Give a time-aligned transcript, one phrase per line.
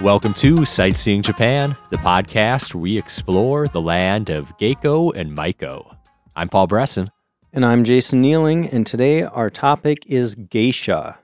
[0.00, 5.94] Welcome to Sightseeing Japan, the podcast where we explore the land of Geiko and Maiko.
[6.34, 7.10] I'm Paul Bresson.
[7.52, 11.18] And I'm Jason Nealing, and today our topic is geisha,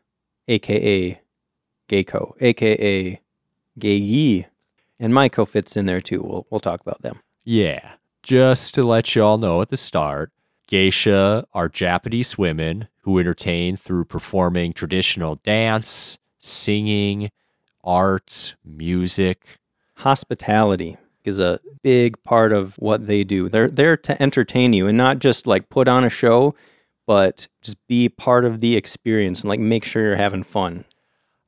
[0.47, 1.19] aka
[1.89, 3.21] Geiko, aka
[3.81, 4.45] Geigi.
[5.01, 6.21] And Maiko fits in there too.
[6.23, 7.21] We'll, we'll talk about them.
[7.45, 10.33] Yeah, just to let you all know at the start,
[10.69, 17.31] geisha are Japanese women who entertain through performing traditional dance, singing,
[17.87, 19.59] art, music.
[19.95, 23.49] Hospitality is a big part of what they do.
[23.49, 26.55] They're there to entertain you and not just like put on a show,
[27.07, 30.85] but just be part of the experience and like make sure you're having fun.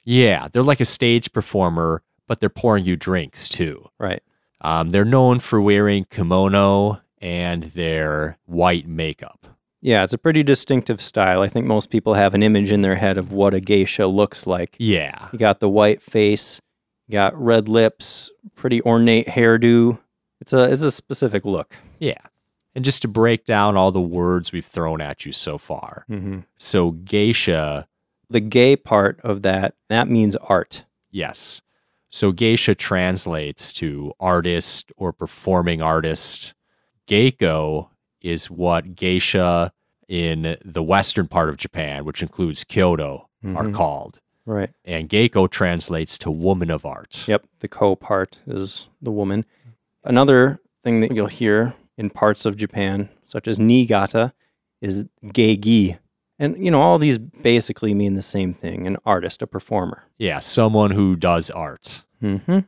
[0.04, 3.90] Yeah, they're like a stage performer, but they're pouring you drinks too.
[3.98, 4.22] Right.
[4.60, 9.57] Um, they're known for wearing kimono and their white makeup.
[9.80, 11.40] Yeah, it's a pretty distinctive style.
[11.40, 14.46] I think most people have an image in their head of what a geisha looks
[14.46, 14.74] like.
[14.78, 15.28] Yeah.
[15.32, 16.60] You got the white face,
[17.06, 19.98] you got red lips, pretty ornate hairdo.
[20.40, 21.76] It's a it's a specific look.
[22.00, 22.18] Yeah.
[22.74, 26.04] And just to break down all the words we've thrown at you so far.
[26.10, 26.40] Mm-hmm.
[26.58, 27.88] So, geisha,
[28.30, 30.84] The gei part of that that means art.
[31.10, 31.60] yes.
[32.10, 36.54] So, geisha translates to artist or performing artist.
[37.06, 37.88] Geiko
[38.20, 39.72] is what geisha
[40.08, 43.74] in the western part of Japan, which includes Kyoto, are Mhm.
[43.74, 44.20] called.
[44.46, 44.70] Right.
[44.84, 47.28] And geiko translates to woman of art.
[47.28, 47.44] Yep.
[47.60, 49.44] The ko part is the woman.
[50.04, 54.32] Another thing that you'll hear in parts of Japan, such as Niigata,
[54.80, 55.98] is geigi.
[56.38, 60.04] And you know, all these basically mean the same thing: an artist, a performer.
[60.16, 62.04] Yeah, someone who does art.
[62.20, 62.60] hmm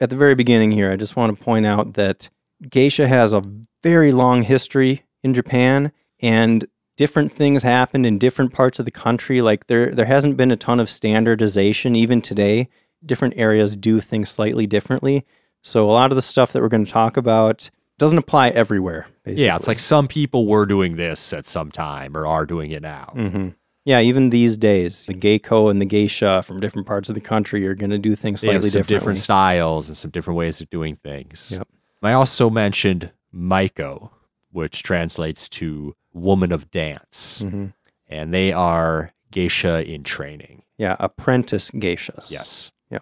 [0.00, 2.30] At the very beginning here, I just want to point out that
[2.70, 3.42] geisha has a
[3.82, 9.42] very long history in Japan, and different things happened in different parts of the country.
[9.42, 12.68] Like there, there hasn't been a ton of standardization even today.
[13.04, 15.24] Different areas do things slightly differently.
[15.62, 19.06] So a lot of the stuff that we're going to talk about doesn't apply everywhere.
[19.24, 19.44] Basically.
[19.46, 22.82] Yeah, it's like some people were doing this at some time or are doing it
[22.82, 23.10] now.
[23.14, 23.48] hmm
[23.84, 27.66] Yeah, even these days, the geiko and the geisha from different parts of the country
[27.66, 28.98] are going to do things They have slightly some differently.
[28.98, 31.52] different styles and some different ways of doing things.
[31.56, 31.68] Yep.
[32.06, 34.10] I also mentioned Maiko,
[34.50, 37.42] which translates to woman of dance.
[37.44, 37.72] Mhm.
[38.08, 40.62] And they are geisha in training.
[40.78, 42.30] Yeah, apprentice geishas.
[42.30, 42.72] Yes.
[42.90, 42.98] Yeah.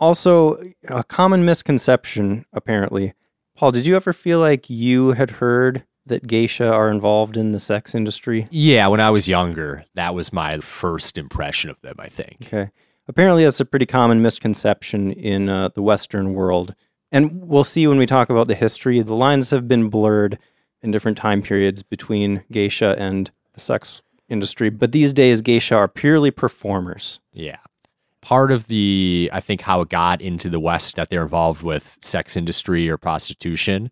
[0.00, 3.14] Also, a common misconception, apparently.
[3.56, 7.60] Paul, did you ever feel like you had heard that geisha are involved in the
[7.60, 8.46] sex industry?
[8.50, 12.36] Yeah, when I was younger, that was my first impression of them, I think.
[12.46, 12.70] Okay.
[13.08, 16.74] Apparently, that's a pretty common misconception in uh, the Western world.
[17.10, 20.38] And we'll see when we talk about the history, the lines have been blurred
[20.82, 24.70] in different time periods between geisha and the sex industry.
[24.70, 27.20] But these days, geisha are purely performers.
[27.32, 27.58] Yeah.
[28.20, 31.98] Part of the, I think, how it got into the West that they're involved with
[32.02, 33.90] sex industry or prostitution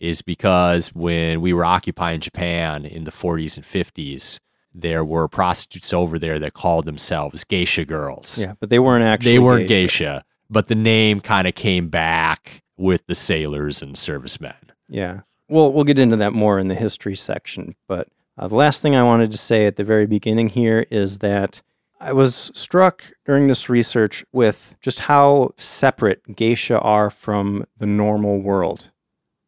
[0.00, 4.40] is because when we were occupying Japan in the 40s and 50s,
[4.74, 8.38] there were prostitutes over there that called themselves geisha girls.
[8.42, 9.32] Yeah, but they weren't actually.
[9.32, 14.54] they weren't geisha, but the name kind of came back with the sailors and servicemen.
[14.88, 15.20] Yeah.
[15.48, 17.74] Well, we'll get into that more in the history section.
[17.88, 18.08] But
[18.38, 21.62] uh, the last thing I wanted to say at the very beginning here is that
[22.00, 28.40] I was struck during this research with just how separate geisha are from the normal
[28.40, 28.90] world.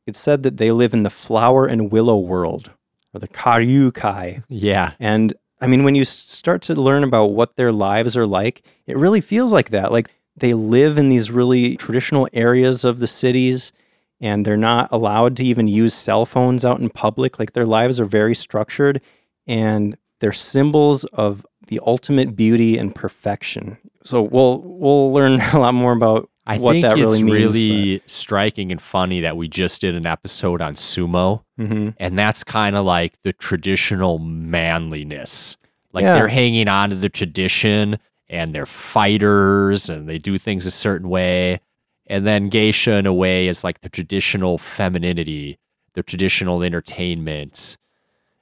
[0.07, 2.71] It's said that they live in the flower and willow world,
[3.13, 4.43] or the karyukai.
[4.49, 4.93] Yeah.
[4.99, 8.97] And I mean, when you start to learn about what their lives are like, it
[8.97, 9.93] really feels like that.
[9.93, 10.11] Like
[10.41, 13.73] they live in these really traditional areas of the cities
[14.21, 17.39] and they're not allowed to even use cell phones out in public.
[17.39, 19.01] Like their lives are very structured
[19.47, 23.77] and they're symbols of the ultimate beauty and perfection.
[24.05, 27.35] So we'll we'll learn a lot more about I what think that it's really means.
[27.55, 31.43] really striking and funny that we just did an episode on sumo.
[31.61, 31.95] Mhm.
[31.99, 35.57] and that's kind of like the traditional manliness.
[35.93, 36.15] Like Yeah.
[36.15, 37.99] they're hanging on to the tradition
[38.31, 41.61] and they're fighters and they do things a certain way.
[42.07, 45.59] And then geisha, in a way, is like the traditional femininity,
[45.95, 47.77] the traditional entertainment.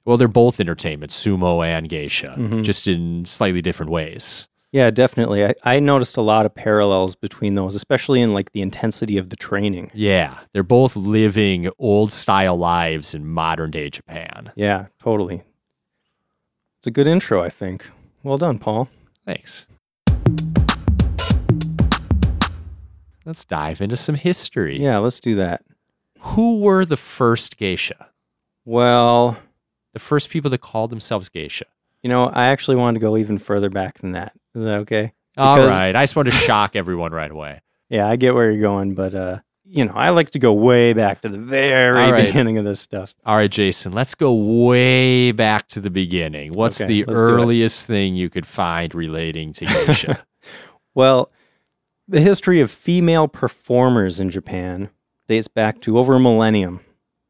[0.04, 2.62] Well, they're both entertainment, sumo and geisha, Mhm.
[2.62, 4.46] just in slightly different ways.
[4.72, 5.44] Yeah, definitely.
[5.44, 9.30] I, I noticed a lot of parallels between those, especially in like the intensity of
[9.30, 9.90] the training.
[9.94, 14.52] Yeah, they're both living old style lives in modern day Japan.
[14.54, 15.42] Yeah, totally.
[16.78, 17.88] It's a good intro, I think.
[18.22, 18.88] Well done, Paul.
[19.24, 19.66] Thanks.
[23.26, 24.80] Let's dive into some history.
[24.80, 25.62] Yeah, let's do that.
[26.20, 28.08] Who were the first geisha?
[28.64, 29.36] Well,
[29.92, 31.64] The first people that called themselves geisha.
[32.02, 34.32] you know, I actually wanted to go even further back than that.
[34.54, 35.12] Is that okay?
[35.36, 35.96] All Because- right.
[35.96, 37.60] I just wanted to shock everyone right away.
[37.90, 40.92] Yeah, I get where you're going, but uh, you know, I like to go way
[40.92, 42.26] back to the very All right.
[42.26, 43.14] beginning of this stuff.
[43.24, 46.52] All right, Jason, let's go way back to the beginning.
[46.52, 47.30] What's Okay, the let's do it.
[47.30, 50.22] earliest thing you could find relating to geisha?
[50.94, 51.30] Well,
[52.08, 54.90] the history of female performers in Japan
[55.28, 56.80] dates back to over a millennium.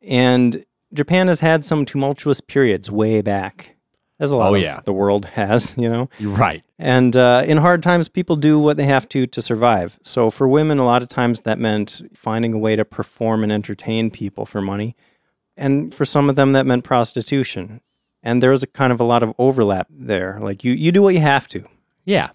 [0.02, 3.73] And Japan has had some tumultuous periods way back.
[4.19, 4.81] As a lot Oh, of yeah.
[4.87, 6.08] the world has, you know.
[6.20, 6.62] Right.
[6.78, 9.99] And uh, in hard times, people do what they have to to survive.
[10.02, 13.52] So for women, a lot of times that meant finding a way to perform and
[13.52, 14.96] entertain people for money.
[15.56, 17.81] And for some of them, that meant prostitution.
[18.23, 20.38] And there was a kind of a lot of overlap there.
[20.40, 21.64] Like you, you do what you have to.
[22.06, 22.31] Yeah.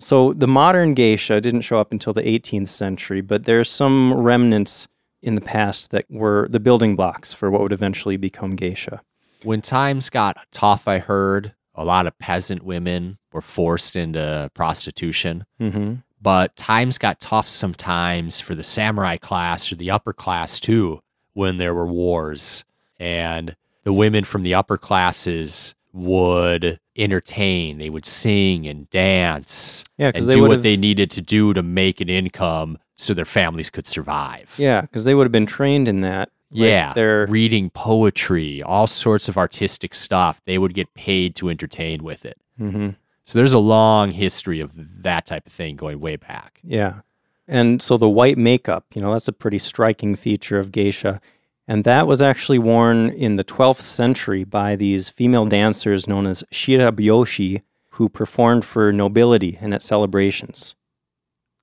[0.00, 4.88] So the modern geisha didn't show up until the 18th century, but there's some remnants
[5.22, 9.00] in the past that were the building blocks for what would eventually become geisha.
[9.42, 15.44] When times got tough, I heard a lot of peasant women were forced into prostitution.
[15.60, 15.94] Mm-hmm.
[16.20, 21.00] But times got tough sometimes for the samurai class or the upper class too
[21.34, 22.64] when there were wars.
[22.98, 30.08] And the women from the upper classes would entertain, they would sing and dance Yeah,
[30.10, 33.24] because and they do what they needed to do to make an income so their
[33.24, 34.54] families could survive.
[34.58, 36.28] yeah, because they would have been trained in that.
[36.50, 37.26] right Yeah, there.
[37.26, 40.40] reading poetry, all sorts of artistic stuff.
[40.44, 42.38] They would get paid to entertain with it.
[42.58, 42.90] hmm
[43.24, 44.70] So there's a long history of
[45.02, 46.60] that type of thing going way back.
[46.62, 47.00] Yeah.
[47.48, 51.20] And so the white makeup, you know, that's a pretty striking feature of geisha.
[51.66, 56.44] And that was actually worn in the 12th century by these female dancers known as
[56.52, 57.62] shirabyoshi,
[57.92, 60.74] who performed for nobility and at celebrations.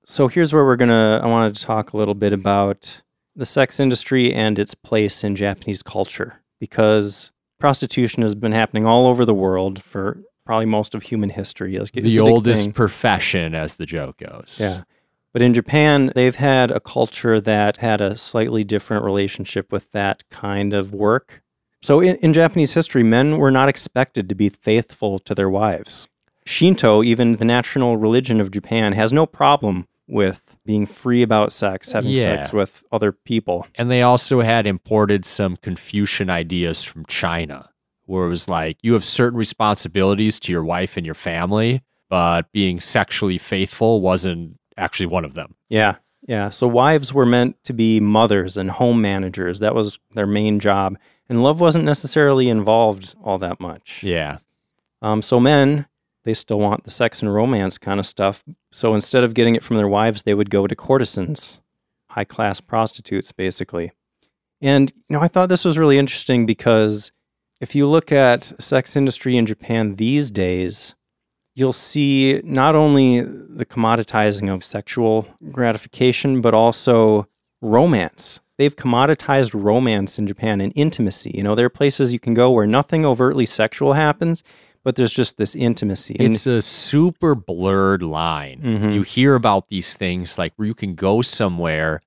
[0.06, 3.02] So here's where we're going to, I wanted to talk a little bit about
[3.36, 9.06] the sex industry and its place in Japanese culture, because prostitution has been happening all
[9.06, 11.74] over the world for probably most of human history.
[11.76, 14.58] It's- it's the oldest profession, as the joke goes.
[14.60, 14.82] Yeah.
[15.32, 20.28] But in Japan, they've had a culture that had a slightly different relationship with that
[20.30, 21.42] kind of work.
[21.80, 26.08] So in, in Japanese history, men were not expected to be faithful to their wives.
[26.44, 31.92] Shinto, even the national religion of Japan, has no problem with being free about sex,
[31.92, 32.36] having Yeah.
[32.44, 33.66] sex with other people.
[33.76, 37.70] And they also had imported some Confucian ideas from China,
[38.04, 41.80] where it was like, you have certain responsibilities to your wife and your family,
[42.10, 45.54] but being sexually faithful wasn't actually one of them.
[45.68, 45.96] Yeah.
[46.26, 46.50] Yeah.
[46.50, 49.60] So wives were meant to be mothers and home managers.
[49.60, 50.98] That was their main job.
[51.28, 54.02] And love wasn't necessarily involved all that much.
[54.02, 54.38] Yeah.
[55.00, 55.86] Um, so men,
[56.24, 58.44] they still want the sex and romance kind of stuff.
[58.70, 61.60] So instead of getting it from their wives, they would go to courtesans,
[62.10, 63.92] high class prostitutes, basically.
[64.60, 67.10] And you know, I thought this was really interesting because
[67.60, 70.94] if you look at sex industry in Japan these days,
[71.54, 77.26] you'll see not only the commoditizing of sexual gratification, but also
[77.60, 78.40] romance.
[78.58, 81.32] They've commoditized romance in Japan and intimacy.
[81.34, 84.42] You know, there are places you can go where nothing overtly sexual happens,
[84.84, 86.16] but there's just this intimacy.
[86.18, 88.60] And- It's a super blurred line.
[88.62, 88.94] Mhm.
[88.94, 92.00] You hear about these things like where you can go somewhere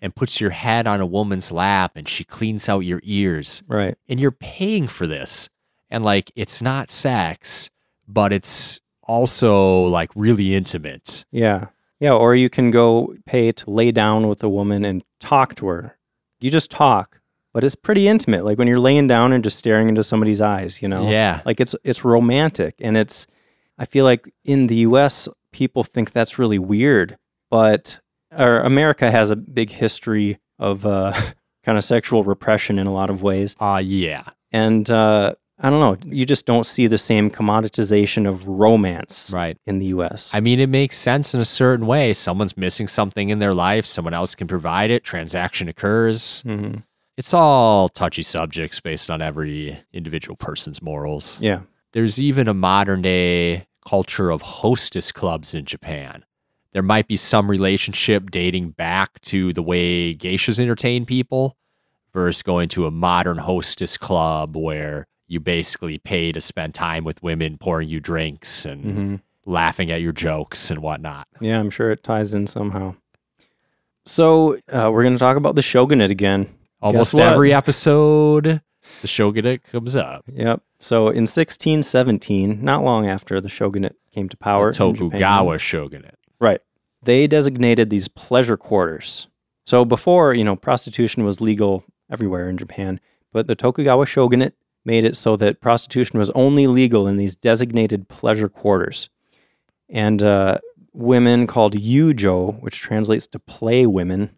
[0.00, 3.96] and puts your head on a woman's lap and she cleans out your ears right.
[4.08, 5.48] and you're paying for this.
[5.90, 7.70] And like it's not sex,
[8.08, 11.24] but it's also like really intimate.
[11.30, 11.66] Yeah.
[12.00, 12.12] Yeah.
[12.12, 15.96] Or you can go pay to lay down with a woman and talk to her.
[16.40, 17.20] You just talk,
[17.52, 18.44] but it's pretty intimate.
[18.44, 21.08] Like when you're laying down and just staring into somebody's eyes, you know?
[21.08, 21.40] Yeah.
[21.46, 23.26] Like it's it's romantic and it's
[23.78, 27.16] I feel like in the US people think that's really weird,
[27.50, 28.00] but
[28.36, 31.12] or America has a big history of uh
[31.64, 33.56] kind of sexual repression in a lot of ways.
[33.58, 34.24] Uh yeah.
[34.52, 39.56] And uh I don't know, you just don't see the same commoditization of romance Right.
[39.66, 40.30] in the US.
[40.34, 42.12] I mean, it makes sense in a certain way.
[42.12, 46.42] Someone's missing something in their life, someone else can provide it, transaction occurs.
[46.44, 46.82] Mhm.
[47.16, 51.38] It's all touchy subjects based on every individual person's morals.
[51.40, 51.60] Yeah.
[51.92, 56.24] There's even a modern day culture of hostess clubs in Japan.
[56.72, 61.56] There might be some relationship dating back to the way geishas entertain people
[62.12, 67.22] versus going to a modern hostess club where you basically pay to spend time with
[67.22, 69.20] women pouring you drinks and Mhm.
[69.46, 71.26] laughing at your jokes and whatnot.
[71.40, 72.94] Yeah, I'm sure it ties in somehow.
[74.06, 76.48] So uh, we're going to talk about the shogunate again.
[76.82, 78.60] Almost every episode,
[79.00, 80.24] the shogunate comes up.
[80.30, 80.60] Yep.
[80.78, 86.18] So in 1617, not long after the shogunate came to power, Japan- Tokugawa shogunate.
[86.40, 86.60] right?
[87.02, 89.28] They designated these pleasure quarters.
[89.66, 93.00] So before, you know, prostitution was legal everywhere in Japan,
[93.32, 98.08] but the Tokugawa shogunate made it so that prostitution was only legal in these designated
[98.08, 99.08] pleasure quarters.
[99.88, 100.58] And uh,
[100.92, 104.30] women called yujo, which translates to play women,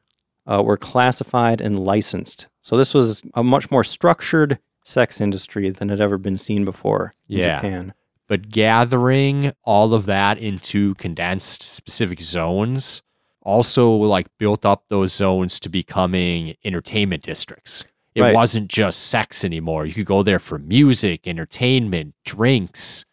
[0.46, 2.48] uh, were classified and licensed.
[2.62, 7.14] So this was a much more structured sex industry than had ever been seen before
[7.28, 7.56] in Yeah.
[7.56, 7.92] Japan.
[8.28, 13.02] but gathering all of that into condensed specific zones
[13.42, 17.84] also like built up those zones to becoming entertainment districts.
[18.16, 18.34] It Right.
[18.34, 19.84] wasn't just sex anymore.
[19.84, 23.04] You could go there for music, entertainment, drinks.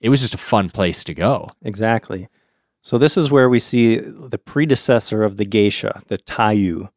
[0.00, 1.48] It was just a fun place to go.
[1.62, 2.28] Exactly.
[2.80, 6.90] So this is where we see the predecessor of the geisha, the tayu,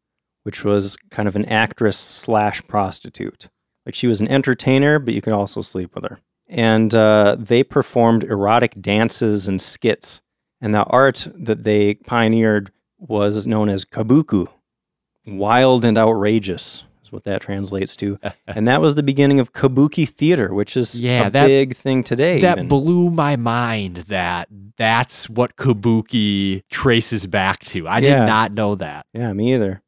[0.43, 3.49] which was kind of an actress slash prostitute.
[3.83, 6.19] Like she was an entertainer, but you could also sleep with her.
[6.47, 10.21] And uh, they performed erotic dances and skits.
[10.61, 14.47] And the art that they pioneered was known as kabuku,
[15.25, 16.83] wild and outrageous
[17.15, 18.19] what that translates to.
[18.47, 22.03] and that was the beginning of kabuki theater, which is Yeah, a that- big thing
[22.03, 22.41] today.
[22.41, 22.67] that even.
[22.67, 27.87] blew my mind that that's what kabuki traces back to.
[27.87, 28.19] I Yeah.
[28.19, 29.07] did not know that.
[29.13, 29.81] Yeah, me either.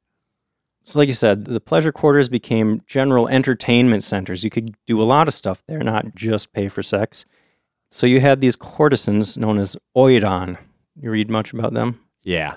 [0.83, 4.45] So, like you said, the pleasure quarters became general entertainment centers.
[4.45, 7.25] You could do a lot of stuff there, not just pay for sex.
[7.91, 10.57] So, you had these courtesans known as oiran.
[10.99, 11.99] You read much about them?
[12.23, 12.55] Yeah.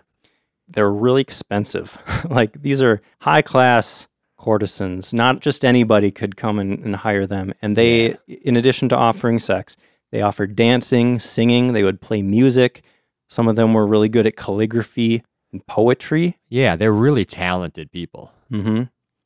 [0.69, 1.99] They're really expensive.
[2.31, 4.07] like, these are high class
[4.41, 5.13] courtesans.
[5.13, 7.53] Not just anybody could come and, and hire them.
[7.61, 9.77] And they, in addition to offering sex,
[10.11, 12.83] they offered dancing, singing, they would play music.
[13.29, 16.39] Some of them were really good at calligraphy and poetry.
[16.49, 18.33] Yeah, they're really talented people.
[18.51, 18.85] hmm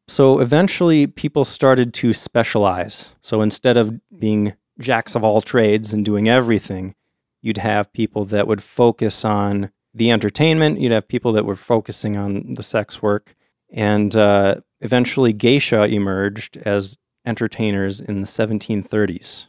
[0.08, 3.12] So eventually, people started to specialize.
[3.22, 6.94] So instead of being jacks of all trades and doing everything,
[7.40, 10.80] you'd have people that would focus on the entertainment.
[10.80, 13.34] You'd have people that were focusing on the sex work.
[13.70, 19.46] And uh, eventually, geisha emerged as entertainers in the 1730s.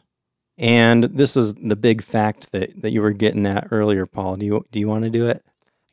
[0.58, 4.36] And this is the big fact that, that you were getting at earlier, Paul.
[4.36, 5.44] Do you, do you want to do it?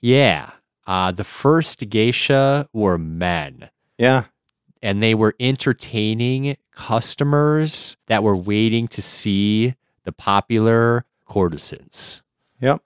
[0.02, 0.52] Yeah.
[0.88, 4.26] Uh, the first geisha were men, Yeah.
[4.82, 12.22] and they were entertaining customers that were waiting to see the popular courtesans.
[12.60, 12.82] Yep.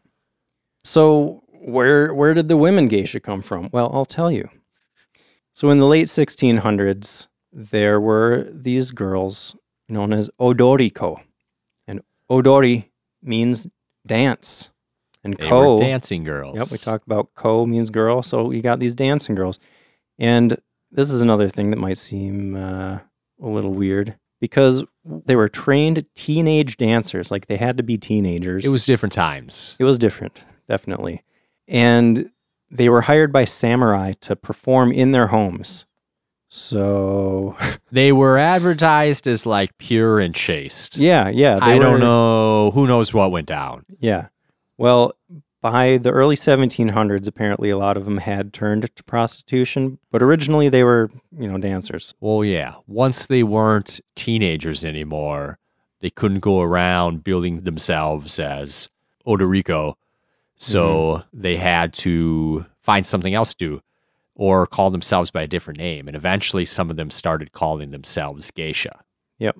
[0.83, 3.69] So where where did the women geisha come from?
[3.71, 4.49] Well, I'll tell you.
[5.57, 9.55] So in the late 1600s, there were these girls
[9.89, 11.19] known as odoriko,
[11.87, 11.99] and
[12.29, 12.91] odori
[13.23, 13.65] means
[14.05, 14.69] dance,
[15.23, 15.73] and They ko.
[15.73, 16.57] were dancing girls.
[16.57, 19.57] Yep, we talked about ko means girl, so you got these dancing girls,
[20.19, 20.61] and
[20.91, 22.99] this is another thing that might seem uh,
[23.41, 28.63] a little weird because they were trained teenage dancers, like they had to be teenagers.
[28.63, 29.75] It was different times.
[29.79, 31.23] It was different, definitely.
[31.67, 32.29] And
[32.69, 35.85] they were hired by samurai to perform in their homes.
[36.49, 37.55] So,
[37.91, 40.97] They were advertised as like pure and chaste.
[40.97, 41.55] yeah, yeah.
[41.55, 42.71] they I don't know.
[42.71, 43.85] Who knows what went down?
[43.99, 44.27] Yeah.
[44.77, 45.13] Well,
[45.61, 50.69] by the early 1700s, apparently a lot of them had turned to prostitution, but originally
[50.69, 52.13] they were, you know, dancers.
[52.19, 52.75] Well, yeah.
[52.85, 55.57] Once they weren't teenagers anymore,
[55.99, 58.89] they couldn't go around building themselves as
[59.25, 59.95] Odoriko.
[60.57, 63.81] So they had to find something else to do
[64.35, 66.07] or call themselves by a different name.
[66.07, 69.03] And eventually some of them started calling themselves geisha.
[69.39, 69.57] Yep.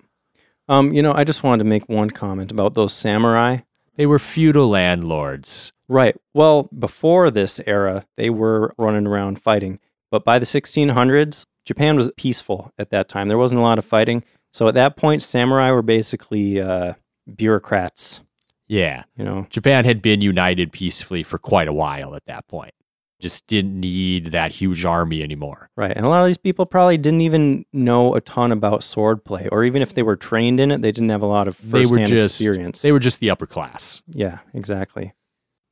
[0.69, 3.59] Um, you know, I just wanted to make one comment about those samurai.
[3.95, 5.71] They were feudal landlords.
[5.87, 6.15] Right.
[6.33, 9.79] Well, before this era, they were running around fighting.
[10.11, 13.27] But by the 1600s, Japan was peaceful at that time.
[13.27, 14.23] There wasn't a lot of fighting.
[14.53, 16.93] So at that point, samurai were basically uh,
[17.35, 18.21] bureaucrats,
[18.67, 19.03] Yeah.
[19.17, 19.47] you know?
[19.49, 22.71] Japan had been united peacefully for quite a while at that point.
[23.19, 25.71] Just didn't need that huge army anymore.
[25.75, 25.95] Right.
[25.95, 29.63] And a lot of these people probably didn't even know a ton about swordplay, or
[29.63, 32.05] even if they were trained in it, they didn't have a lot of They were
[32.05, 32.81] just- experience.
[32.83, 34.03] They were just the upper class.
[34.07, 35.13] Yeah, exactly.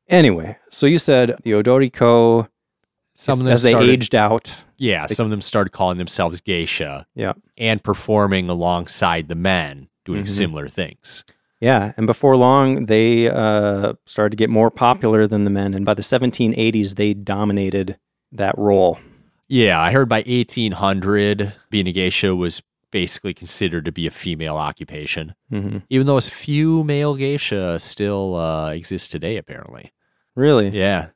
[0.09, 2.47] Anyway, so you said the Odoriko,
[3.15, 4.53] Some of them as they aged out.
[4.77, 7.05] Yeah, some of them started calling themselves geisha.
[7.15, 7.33] Yeah.
[7.57, 10.27] And performing alongside the men doing Mhm.
[10.29, 11.23] similar things.
[11.61, 15.85] Yeah, and before long, they uh, started to get more popular than the men, and
[15.85, 17.97] by the 1780s, they dominated
[18.31, 18.99] that role.
[19.47, 24.57] Yeah, I heard by 1800, being a geisha was basically considered to be a female
[24.57, 29.91] occupation, hmm even though as few male geisha still uh, exist today, apparently.
[30.35, 30.69] Really?
[30.69, 31.07] Yeah.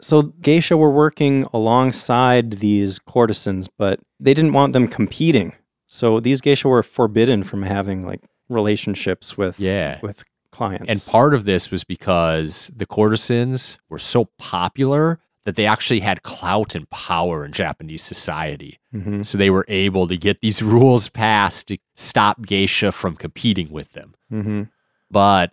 [0.00, 5.54] So geisha were working alongside these courtesans, but they didn't want them competing.
[5.86, 8.20] So these geisha were forbidden from having like
[8.54, 9.98] relationships with Yeah.
[10.02, 10.86] with clients.
[10.88, 16.22] And part of this was because the courtesans were so popular that they actually had
[16.22, 18.78] clout and power in Japanese society.
[18.92, 23.70] hmm So they were able to get these rules passed to stop geisha from competing
[23.70, 24.14] with them.
[24.30, 24.62] hmm
[25.10, 25.50] But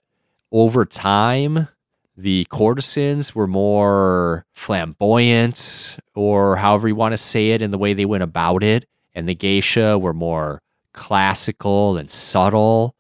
[0.52, 1.68] over time,
[2.18, 7.94] The courtesans were more flamboyant, or however you want to say it, in the way
[7.94, 8.86] they went about it.
[9.16, 10.62] And the geisha were more
[10.94, 12.96] classical and subtle.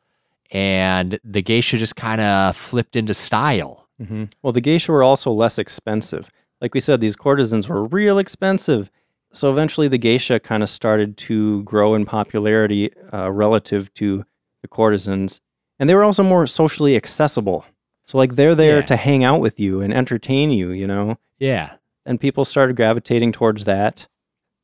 [0.52, 3.88] And the geisha just kind of flipped into style.
[4.06, 6.30] hmm Well, the geisha were also less expensive.
[6.60, 8.92] Like we said, these courtesans were real expensive.
[9.34, 14.26] So eventually, the geisha kind of started to grow in popularity uh, relative to
[14.62, 15.40] the courtesans.
[15.80, 17.66] And they were also more socially accessible.
[18.04, 18.86] So, like, they're there Yeah.
[18.88, 21.18] to hang out with you and entertain you, you know?
[21.40, 21.76] Yeah.
[22.06, 24.08] And people started gravitating towards that.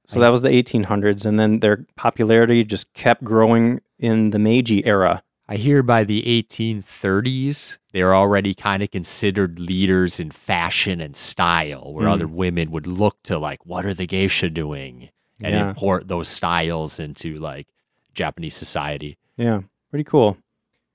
[0.07, 1.25] So, that was the 1800s.
[1.25, 5.21] And then their popularity just kept growing in the Meiji era.
[5.49, 11.93] I hear by the 1830s, they're already kind of considered leaders in fashion and style,
[11.93, 12.11] where Mm.
[12.13, 15.09] other women would look to, like, what are the geisha doing?
[15.41, 15.69] And Yeah.
[15.69, 17.67] import those styles into, like,
[18.13, 19.17] Japanese society.
[19.37, 19.61] Yeah,
[19.91, 20.37] pretty cool.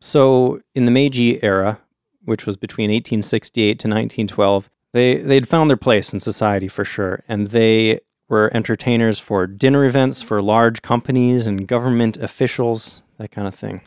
[0.01, 1.81] So in the Meiji era,
[2.25, 7.23] which was between 1868 to 1912, they they'd found their place in society for sure,
[7.29, 8.01] and they
[8.33, 13.83] were entertainers for dinner events for large companies and government officials, that kind of thing.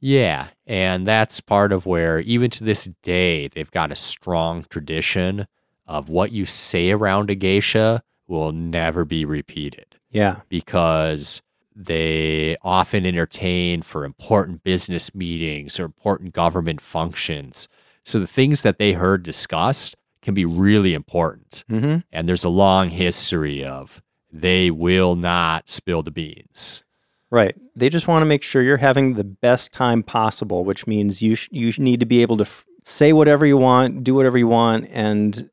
[0.00, 0.48] Yeah.
[0.66, 5.46] And that's part of where, even to this day, they've got a strong tradition
[5.86, 9.86] of what you say around a geisha will never be repeated.
[10.10, 11.42] Yeah, because
[11.74, 17.68] they often entertain for important business meetings or important government functions.
[18.02, 21.64] So the things that they heard discussed can be really important.
[21.70, 24.02] hmm And there's a long history of
[24.32, 26.84] they will not spill the beans.
[27.30, 27.54] right.
[27.74, 31.34] They just want to make sure you're having the best time possible, which means you
[31.34, 34.48] sh- you need to be able to f- say whatever you want, do whatever you
[34.48, 35.48] want, and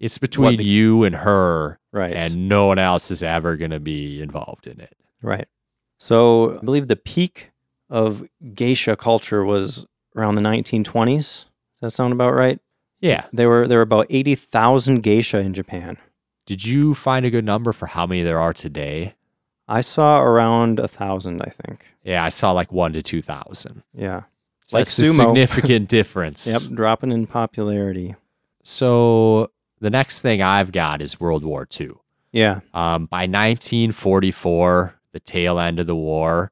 [0.00, 2.14] It's between the- you and her, right.
[2.14, 4.94] and no one else is ever going to be involved in it.
[5.22, 5.46] Right.
[5.98, 7.50] So I believe the peak
[7.90, 9.86] of geisha culture was
[10.16, 11.16] around the 1920s.
[11.16, 11.46] Does
[11.80, 12.58] that sound about right?
[13.00, 13.26] Yeah.
[13.32, 15.96] There were there were about 80,000 geisha in Japan.
[16.46, 19.14] Did you find a good number for how many there are today?
[19.68, 21.86] I saw around a thousand, I think.
[22.02, 23.82] Yeah, I saw like one to 2,000.
[23.94, 24.22] Yeah.
[24.64, 25.16] So Like that's a sumo.
[25.26, 26.46] significant difference.
[26.46, 26.74] Yep.
[26.74, 28.14] Dropping in popularity.
[28.62, 31.90] So the next thing I've got is World War II.
[32.32, 32.60] Yeah.
[32.74, 36.50] Um, by 1944, the tail end of the war,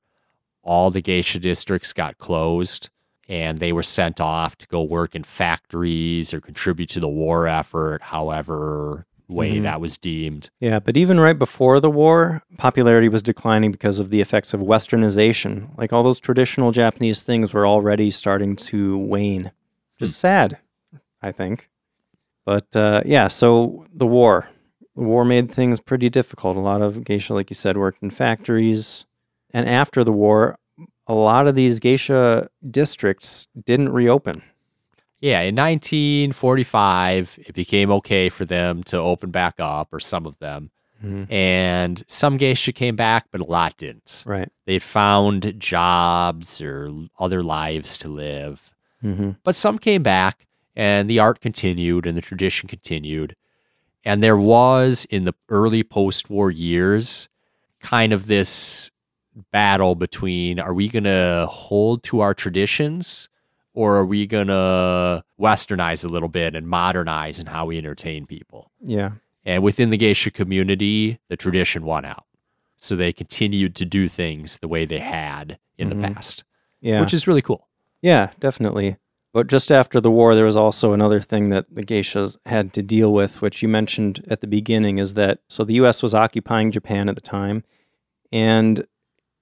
[0.63, 2.91] all the geisha districts got closed
[3.29, 7.47] and they were sent off to go work in factories or contribute to the war
[7.47, 9.63] effort, however way Mhm.
[9.65, 10.51] that was deemed.
[10.61, 10.79] Yeah.
[10.79, 15.77] But even right before the war, popularity was declining because of the effects of westernization.
[15.77, 19.51] Like all those traditional Japanese things were already starting to wane.
[19.99, 20.59] Just is sad,
[21.21, 21.69] I think.
[22.45, 24.49] But uh, yeah, so the war.
[24.95, 26.57] The war made things pretty difficult.
[26.57, 29.05] A lot of geisha, like you said, worked in factories.
[29.53, 30.57] And after the war,
[31.07, 34.43] a lot of these geisha districts didn't reopen.
[35.21, 40.39] Yeah, in 1945, it became okay for them to open back up, or some of
[40.39, 40.71] them.
[41.31, 44.25] And some geisha came back, but a lot didn't.
[44.27, 44.51] Right.
[44.65, 46.91] They found jobs or
[47.21, 48.75] other lives to live.
[49.01, 53.37] hmm But some came back and the art continued and the tradition continued.
[54.05, 57.29] And there was in the early post war years
[57.79, 58.91] kind of this
[59.53, 63.29] battle between are we going to hold to our traditions
[63.75, 68.27] or are we going to westernize a little bit and modernize in how we entertain
[68.27, 68.71] people?
[68.83, 69.11] Yeah.
[69.45, 72.25] And within the geisha community, the tradition won out.
[72.79, 75.91] So they continued to do things the way they had in Mhm.
[76.03, 76.43] the past,
[76.81, 77.01] Yeah.
[77.01, 77.69] which is really cool.
[78.03, 78.97] Yeah, definitely.
[79.33, 82.83] But just after the war, there was also another thing that the geishas had to
[82.83, 86.03] deal with, which you mentioned at the beginning, is that so the U.S.
[86.03, 87.63] was occupying Japan at the time,
[88.33, 88.87] and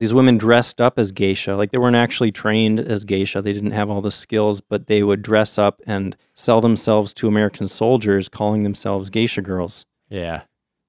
[0.05, 1.57] these women dressed up as geisha.
[1.57, 5.03] Like they weren't actually trained as geisha, they didn't have all the skills, but they
[5.03, 9.87] would dress up and sell themselves to American soldiers, calling themselves geisha girls.
[10.11, 10.43] Yeah.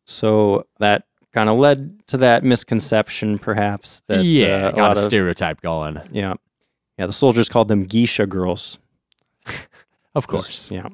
[0.05, 4.01] So that kind of led to that misconception, perhaps.
[4.07, 6.01] That yeah, uh, a got lot a of- stereotype going.
[6.11, 6.33] yeah,
[6.99, 7.05] yeah.
[7.05, 8.77] The soldiers called them geisha girls.
[10.13, 10.71] Of course.
[10.71, 10.87] Yeah.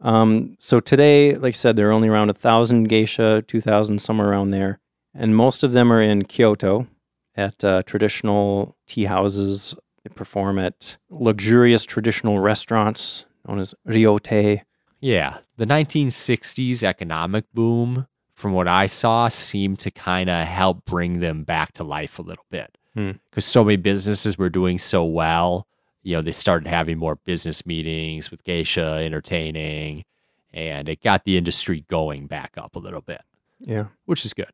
[0.00, 4.00] Um, so today, like I said, there are only around a thousand geisha, two thousand
[4.00, 4.80] somewhere around there,
[5.14, 6.88] and most of them are in Kyoto
[7.36, 9.74] at uh, traditional tea houses.
[10.04, 14.62] They perform at luxurious traditional restaurants known as ryotei.
[15.00, 15.38] Yeah.
[15.56, 21.44] The 1960s economic boom, from what I saw, seemed to kind of help bring them
[21.44, 22.76] back to life a little bit.
[22.94, 23.12] Hmm.
[23.30, 25.66] Because so many businesses were doing so well.
[26.02, 30.04] You know, they started having more business meetings with geisha entertaining,
[30.52, 33.22] and it got the industry going back up a little bit,
[33.58, 33.86] Yeah.
[34.04, 34.50] which is good.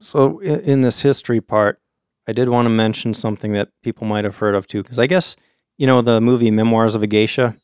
[0.00, 1.80] So in, in this history part,
[2.26, 5.06] I did want to mention something that people might have heard of too, because I
[5.06, 5.36] guess
[5.78, 7.56] you know the movie Memoirs of a Geisha.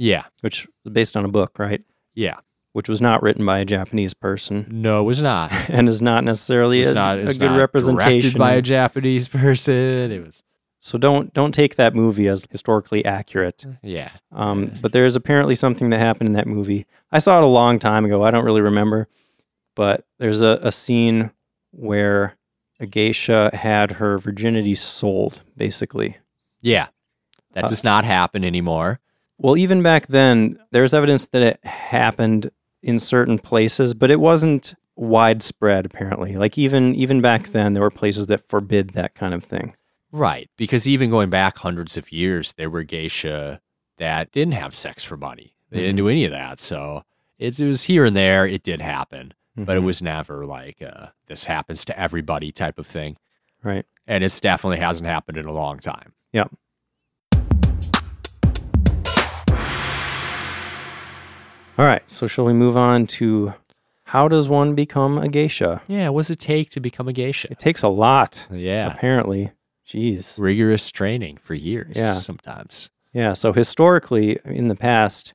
[0.00, 0.24] Yeah.
[0.42, 1.82] which is based on a book, right?
[2.14, 2.36] Yeah.
[2.72, 5.50] Which was not written by a Japanese person No, it was not.
[5.68, 8.38] and is not necessarily It's a, not, a good not representation.
[8.38, 10.12] by a Japanese person.
[10.12, 10.42] It was,
[10.78, 13.64] so don't don't take that movie as historically accurate.
[13.82, 14.10] yeah.
[14.30, 16.86] Um, but there is apparently something that happened in that movie.
[17.10, 18.22] I saw it a long time ago.
[18.22, 19.08] I don't really remember,
[19.74, 21.32] but there's a, a scene
[21.78, 22.36] where
[22.80, 26.16] a geisha had her virginity sold, basically.
[26.62, 26.88] Yeah.
[27.54, 29.00] That Uh, does not happen anymore.
[29.38, 32.50] Well, even back then, there's evidence that it happened
[32.82, 35.86] in certain places, but it wasn't widespread.
[35.86, 39.74] Apparently, like even even back then, there were places that forbid that kind of thing.
[40.10, 40.48] Right.
[40.56, 43.60] Because even going back hundreds of years, there were geisha
[43.98, 45.54] that didn't have sex for money.
[45.70, 45.98] They didn't Mhm.
[45.98, 46.58] do any of that.
[46.60, 47.02] So
[47.38, 48.46] it's, it was here and there.
[48.46, 49.86] It did happen, but it Mhm.
[49.86, 53.16] was never like uh, this happens to everybody type of thing.
[53.62, 53.84] right.
[54.06, 56.14] And it's definitely hasn't happened in a long time.
[56.32, 56.50] Yep.
[61.76, 62.02] All right.
[62.08, 63.54] So, shall we move on to
[64.04, 65.80] how does one become a geisha?
[65.86, 66.08] Yeah.
[66.08, 67.48] What does it take to become a geisha?
[67.52, 68.90] It takes a lot, Yeah.
[68.92, 69.52] apparently.
[69.88, 70.38] Jeez.
[70.40, 72.14] Rigorous training for years Yeah.
[72.14, 72.90] sometimes.
[73.12, 73.32] Yeah.
[73.34, 75.34] So, historically, in the past,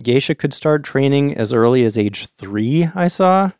[0.00, 3.50] geisha could start training as early as age three, I saw.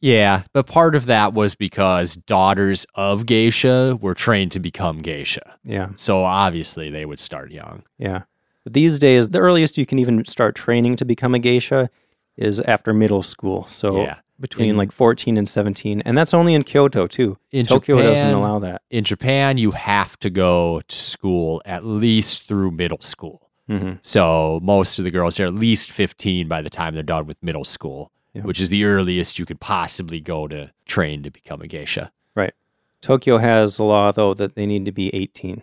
[0.00, 5.58] Yeah, but part of that was because daughters of geisha were trained to become geisha.
[5.64, 5.90] Yeah.
[5.96, 7.84] So obviously they would start young.
[7.98, 8.22] Yeah.
[8.64, 11.88] But these days, the earliest you can even start training to become a geisha
[12.36, 13.66] is after middle school.
[13.68, 14.16] So, Yeah.
[14.40, 16.00] between In- like 14 and 17.
[16.04, 17.38] And that's only in Kyoto, too.
[17.52, 18.82] In Tokyo doesn't allow that.
[18.90, 23.41] In Japan, you have to go to school at least through middle school.
[23.68, 27.26] Hmm So most of the girls are at least 15 by the time they're done
[27.26, 28.42] with middle school, Yeah.
[28.42, 32.10] which is the earliest you could possibly go to train to become a geisha.
[32.34, 32.54] Right.
[33.00, 35.62] Tokyo has a law, though, that they need to be 18.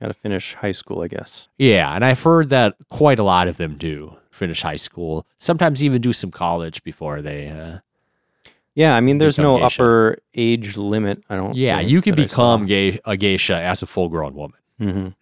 [0.00, 1.48] Got to finish high school, I guess.
[1.58, 5.82] Yeah, and I've heard that quite a lot of them do finish high school, sometimes
[5.82, 7.48] even do some college before they.
[7.48, 7.78] Uh,
[8.76, 9.82] Yeah, I mean, there's no geisha.
[9.82, 11.24] upper age limit.
[11.28, 11.56] I don't.
[11.56, 12.56] yeah, you can that I saw.
[12.56, 14.58] become gay, a geisha as a full grown woman.
[14.80, 15.14] Mhm.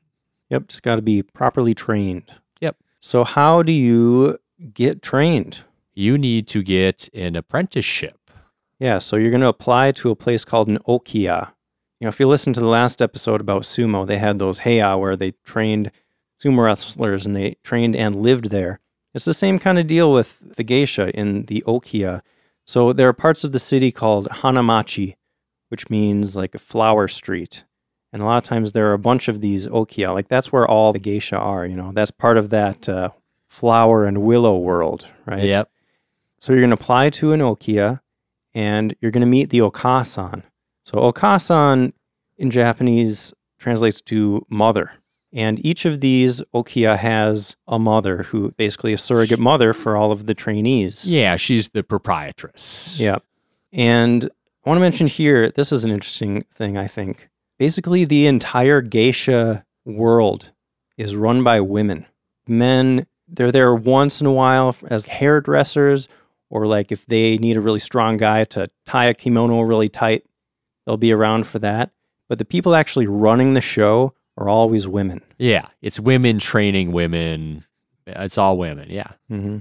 [0.51, 2.31] Yep, just got to be properly trained.
[2.61, 2.77] Yep.
[3.01, 4.39] So, how do you
[4.73, 5.65] get trained?
[5.95, 8.31] You need to get an apprenticeship.
[8.79, 11.53] Yeah, so you're going to apply to a place called an Okia.
[11.99, 15.01] You know, if you listen to the last episode about sumo, they had those heya
[15.01, 15.91] where they trained
[16.43, 18.81] sumo wrestlers and they trained and lived there.
[19.15, 22.21] It's the same kind of deal with the geisha in the Okia.
[22.67, 25.17] So there are parts of the city called Hanamachi,
[25.71, 27.65] which means like a flower street.
[28.13, 30.15] And a lot of times there are a bunch of these Okia.
[30.15, 33.11] Like that's where all the geisha are, you know, that's part of that uh,
[33.49, 35.45] flower and willow world, right?
[35.45, 35.71] Yep.
[36.39, 38.01] So you're going to apply to an Okia
[38.55, 40.43] and you're going to meet the Okasan.
[40.85, 41.93] So Okasan
[42.39, 44.93] in Japanese translates to mother.
[45.33, 50.13] And each of these Okia has a mother who basically a surrogate mother for all
[50.13, 51.05] of the trainees.
[51.05, 52.99] Yeah, she's the proprietress.
[52.99, 53.23] Yep.
[53.73, 54.25] And
[54.65, 57.29] I want to mention here this is an interesting thing, I think.
[57.59, 60.53] Basically, the entire geisha world
[60.97, 62.07] is run by women.
[62.47, 66.09] Men, they're there once in a while as hairdressers,
[66.51, 70.25] or like if they need a really strong guy to tie a kimono really tight,
[70.85, 71.91] they'll be around for that.
[72.29, 75.23] But the people actually running the show are always women.
[75.39, 77.65] Yeah, it's women training women.
[78.07, 78.89] It's all women.
[78.91, 79.13] Yeah.
[79.29, 79.59] hmm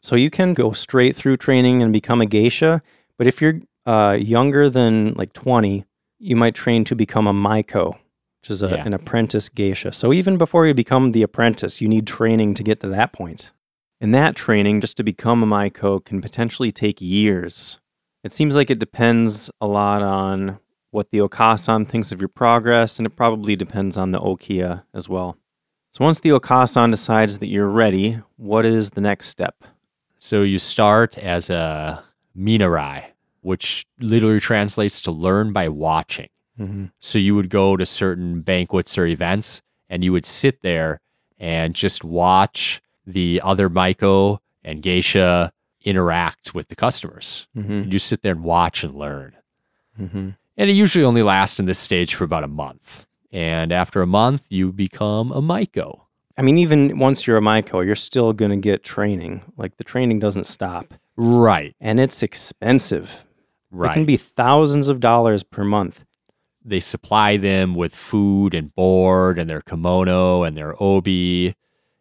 [0.00, 2.82] So you can go straight through training and become a geisha,
[3.18, 5.84] but if you're uh, younger than like 20,
[6.24, 7.96] you might train to become a maiko,
[8.40, 8.84] which is a, Yeah.
[8.86, 9.92] an apprentice geisha.
[9.92, 13.52] So even before you become the apprentice, you need training to get to that point.
[14.00, 17.78] And that training, just to become a maiko, can potentially take years.
[18.22, 20.58] It seems like it depends a lot on
[20.90, 25.08] what the okasan thinks of your progress, and it probably depends on the okia as
[25.08, 25.36] well.
[25.90, 29.64] So once the okasan decides that you're ready, what is the next step?
[30.18, 32.02] So you start as a
[32.36, 33.04] minarai,
[33.44, 36.28] which literally translates to learn by watching.
[36.58, 36.86] Mm-hmm.
[37.00, 41.00] So you would go to certain banquets or events and you would sit there
[41.38, 45.52] and just watch the other Maiko and geisha
[45.82, 47.46] interact with the customers.
[47.56, 47.72] Mm-hmm.
[47.72, 49.36] You just sit there and watch and learn.
[50.00, 50.30] Mm-hmm.
[50.56, 53.06] And it usually only lasts in this stage for about a month.
[53.30, 56.02] And after a month, you become a Maiko.
[56.38, 59.42] I mean, even once you're a Maiko, you're still going to get training.
[59.56, 60.94] Like the training doesn't stop.
[61.16, 61.76] Right.
[61.80, 63.24] And it's expensive.
[63.74, 63.90] Right.
[63.90, 66.04] It can be thousands of dollars per month.
[66.66, 71.54] they supply them with food and board and their kimono and their obi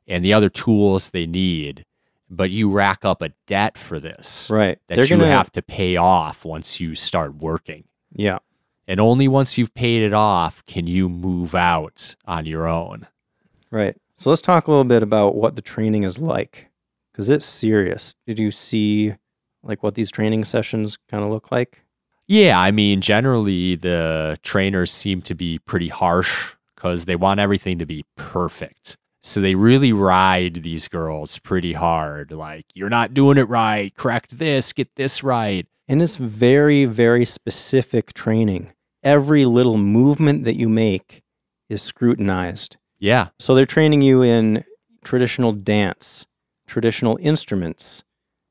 [0.07, 1.83] and the other tools they need.
[2.29, 4.79] But you rack up a debt for this Right.
[4.87, 7.83] that They're you gonna have to pay off once you start working.
[8.13, 8.39] Yeah.
[8.87, 13.07] And only once you've paid it off can you move out on your own.
[13.69, 13.97] Right.
[14.15, 16.69] So let's talk a little bit about what the training is like
[17.11, 18.15] because it's serious.
[18.25, 19.15] Did you see
[19.63, 21.83] like what these training sessions kind of look like?
[22.27, 27.79] Yeah, I mean, generally the trainers seem to be pretty harsh because they want everything
[27.79, 28.97] to be perfect.
[29.21, 32.31] So they really ride these girls pretty hard.
[32.31, 33.93] Like, you're not doing it right.
[33.95, 35.65] Correct this, get this right.
[35.87, 38.73] And it's very, very specific training.
[39.01, 41.23] Every little movement that you make
[41.69, 42.77] is scrutinized.
[42.99, 43.29] Yeah.
[43.39, 44.63] So they're training you in
[45.03, 46.25] traditional dance,
[46.67, 48.03] traditional instruments.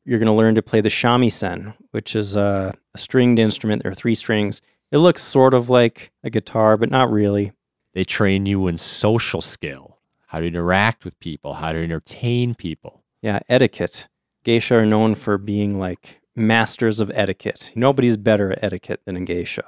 [0.05, 3.83] You're going to learn to play the shamisen, which is a, a stringed instrument.
[3.83, 4.61] There are three strings.
[4.91, 7.53] It looks sort of like a guitar, but not really.
[7.95, 13.03] They train you in social skill, how to interact with people, how to entertain people.
[13.21, 14.09] Yeah, etiquette.
[14.45, 17.71] Geisha are known for being like masters of etiquette.
[17.75, 19.65] Nobody's better at etiquette than a geisha.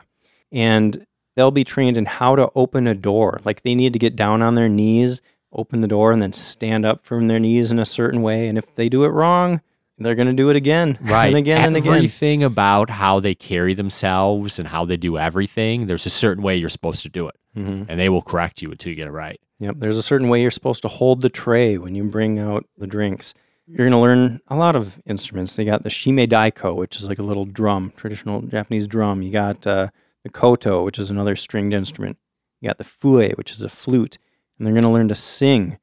[0.50, 3.38] And they'll be trained in how to open a door.
[3.44, 6.84] Like they need to get down on their knees, open the door, and then stand
[6.84, 8.48] up from their knees in a certain way.
[8.48, 9.60] And if they do it wrong,
[10.04, 11.28] they're going to do it again Right.
[11.28, 11.94] and again and again.
[11.94, 16.56] Everything about how they carry themselves and how they do everything, there's a certain way
[16.56, 17.36] you're supposed to do it.
[17.56, 17.86] Mhm.
[17.88, 19.38] And they will correct you until you get it right.
[19.60, 19.76] Yep.
[19.78, 22.86] There's a certain way you're supposed to hold the tray when you bring out the
[22.86, 23.32] drinks.
[23.66, 25.56] You're going to learn a lot of instruments.
[25.56, 29.22] They got the shime daiko, which is like a little drum, traditional Japanese drum.
[29.22, 29.88] You got uh,
[30.22, 32.18] the koto, which is another stringed instrument.
[32.60, 34.18] You got the fue, which is a flute.
[34.58, 35.78] And they're going to learn to sing.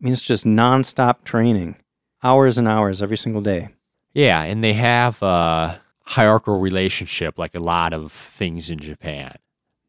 [0.00, 1.76] I mean, it's just nonstop training,
[2.24, 3.68] hours and hours every single day.
[4.14, 9.36] Yeah, and they have a hierarchical relationship like a lot of things in Japan.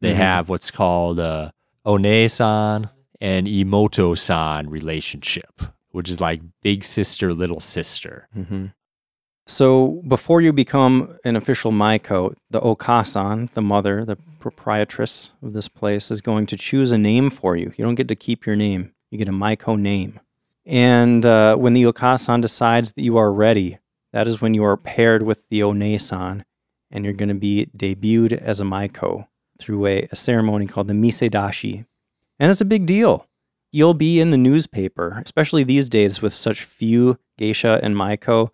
[0.00, 0.16] They Mhm.
[0.16, 1.52] have what's called a
[1.84, 8.28] one-san and imoto-san relationship, which is like big sister, little sister.
[8.34, 8.66] hmm
[9.48, 15.68] So before you become an official Maiko, the Okasan, the mother, the proprietress of this
[15.68, 17.72] place, is going to choose a name for you.
[17.76, 18.90] You don't get to keep your name.
[19.10, 20.18] You get a Maiko name.
[20.66, 23.78] And uh, when the Okasan decides that you are ready,
[24.12, 26.44] that is when you are paired with the One-san,
[26.90, 30.94] and you're going to be debuted as a Maiko through a, a ceremony called the
[30.94, 31.86] Misedashi.
[32.38, 33.26] And it's a big deal.
[33.72, 38.50] You'll be in the newspaper, especially these days with such few geisha and Maiko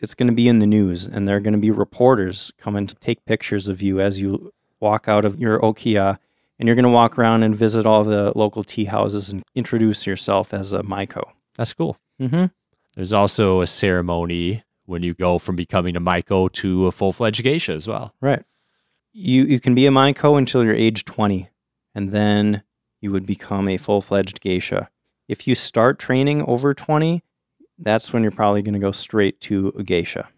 [0.00, 2.86] it's going to be in the news and there are going to be reporters coming
[2.86, 6.18] to take pictures of you as you walk out of your okia
[6.58, 10.06] and you're going to walk around and visit all the local tea houses and introduce
[10.06, 11.22] yourself as a maiko
[11.56, 11.96] That's cool.
[12.20, 12.46] mm-hmm.
[12.94, 17.72] There's also a ceremony when you go from becoming a Maiko to a full-fledged geisha
[17.72, 18.14] as well.
[18.20, 18.42] right
[19.12, 21.48] you you can be a maiko until you're age 20
[21.94, 22.62] and then
[23.00, 24.88] you would become a full-fledged geisha
[25.28, 27.22] if you start training over 20
[27.78, 30.28] that's when you're probably going to go straight to a geisha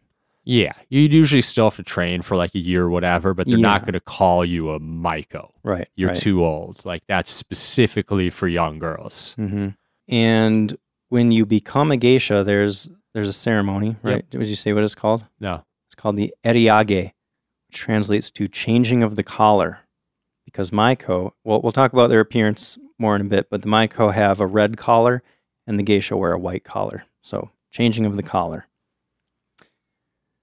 [0.44, 3.58] Yeah, you'd usually still have to train for like a year or whatever, but they're
[3.58, 5.50] not going to call you a Maiko.
[5.62, 6.18] right You're right.
[6.18, 6.84] too old.
[6.84, 9.34] Like that's specifically for young girls.
[9.34, 9.68] hmm
[10.08, 10.76] And
[11.10, 14.24] when you become a geisha, there's there's a ceremony, right?
[14.32, 15.24] Would you say what it's called?
[15.40, 15.64] No.
[15.88, 17.12] It's called the eriage,
[17.68, 19.80] which translates to changing of the collar.
[20.46, 24.12] Because Maiko, well, we'll talk about their appearance more in a bit, but the Maiko
[24.12, 25.22] have a red collar
[25.66, 27.04] and the geisha wear a white collar.
[27.22, 28.66] So, changing of the collar.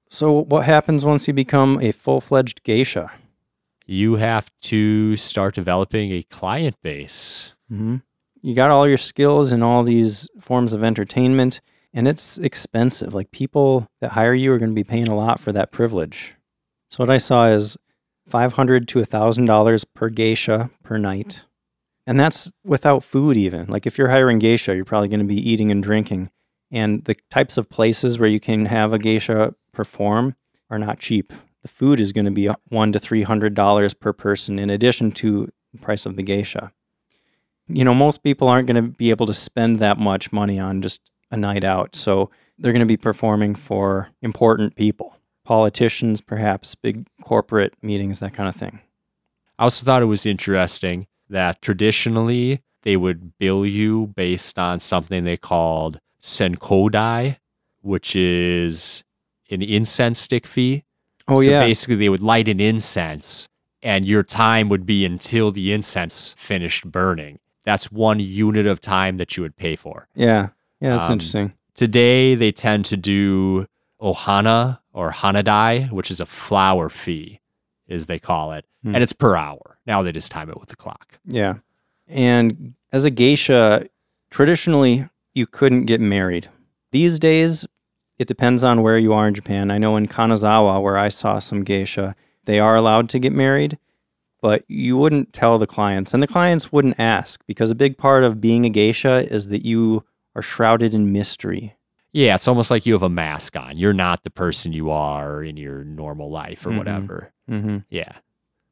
[0.10, 3.12] So, what happens once you become a full fledged geisha?
[3.86, 7.54] You have to start developing a client base.
[7.70, 7.98] hmm
[8.41, 11.62] You got all your skills in all these forms of entertainment,
[11.93, 13.13] and it's expensive.
[13.13, 16.36] Like people that hire you are going to be paying a lot for that privilege.
[16.89, 17.78] So what I saw is
[18.28, 21.46] 500 to thousand dollars per geisha per night,
[22.06, 23.36] and that's without food.
[23.36, 26.30] Even like if you're hiring geisha, you're probably going to be eating and drinking,
[26.72, 30.35] and the types of places where you can have a geisha perform
[30.69, 31.31] are not cheap.
[31.61, 35.11] The food is going to be one to three hundred dollars per person, in addition
[35.13, 36.71] to the price of the geisha
[37.67, 40.81] you know, most people aren't going to be able to spend that much money on
[40.81, 41.95] just a night out.
[41.95, 48.33] So they're going to be performing for important people, politicians, perhaps big corporate meetings, that
[48.33, 48.79] kind of thing.
[49.59, 55.23] I also thought it was interesting that traditionally they would bill you based on something
[55.23, 57.37] they called senkodai,
[57.81, 59.03] which is
[59.49, 60.83] an incense stick fee.
[61.27, 61.45] Oh, yeah.
[61.45, 61.60] so yeah.
[61.65, 63.47] basically they would light an incense
[63.83, 67.39] and your time would be until the incense finished burning.
[67.65, 70.07] That's one unit of time that you would pay for.
[70.15, 70.49] Yeah.
[70.79, 71.53] Yeah, that's Um, interesting.
[71.75, 73.67] Today they tend to do
[74.01, 77.39] ohana or hanadai, which is a flower fee,
[77.89, 78.95] as they call it, Hmm.
[78.95, 79.79] and it's per hour.
[79.86, 81.19] Now they just time it with the clock.
[81.25, 81.55] Yeah.
[82.07, 83.86] And as a geisha,
[84.31, 86.47] traditionally, you couldn't get married.
[86.91, 87.65] These days,
[88.19, 89.69] it depends on where you are in Japan.
[89.71, 93.77] I know in Kanazawa, where I saw some geisha, they are allowed to get married,
[94.41, 98.23] but you wouldn't tell the clients, and the clients wouldn't ask because a big part
[98.23, 100.03] of being a geisha is that you
[100.36, 101.75] are shrouded in mystery.
[102.13, 103.77] Yeah, it's almost like you have a mask on.
[103.77, 106.77] You're not the person you are in your normal life or Mhm.
[106.77, 107.32] whatever.
[107.49, 107.77] Mm-hmm.
[107.89, 108.13] Yeah.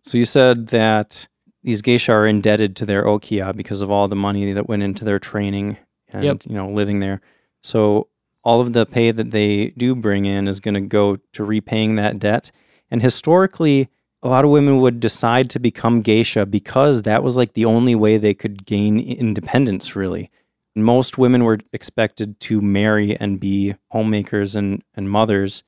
[0.02, 1.28] So you said that
[1.64, 5.04] these geisha are indebted to their okia because of all the money that went into
[5.04, 5.78] their training
[6.10, 6.44] and Yep.
[6.48, 7.22] you know living there.
[7.62, 8.08] So
[8.46, 11.96] all of the pay that they do bring in is going to go to repaying
[11.96, 12.52] that debt.
[12.92, 13.90] And historically,
[14.22, 17.96] a lot of women would decide to become geisha because that was like the only
[17.96, 20.30] way they could gain independence really.
[20.76, 25.64] Most women were expected to marry and be homemakers and, and mothers.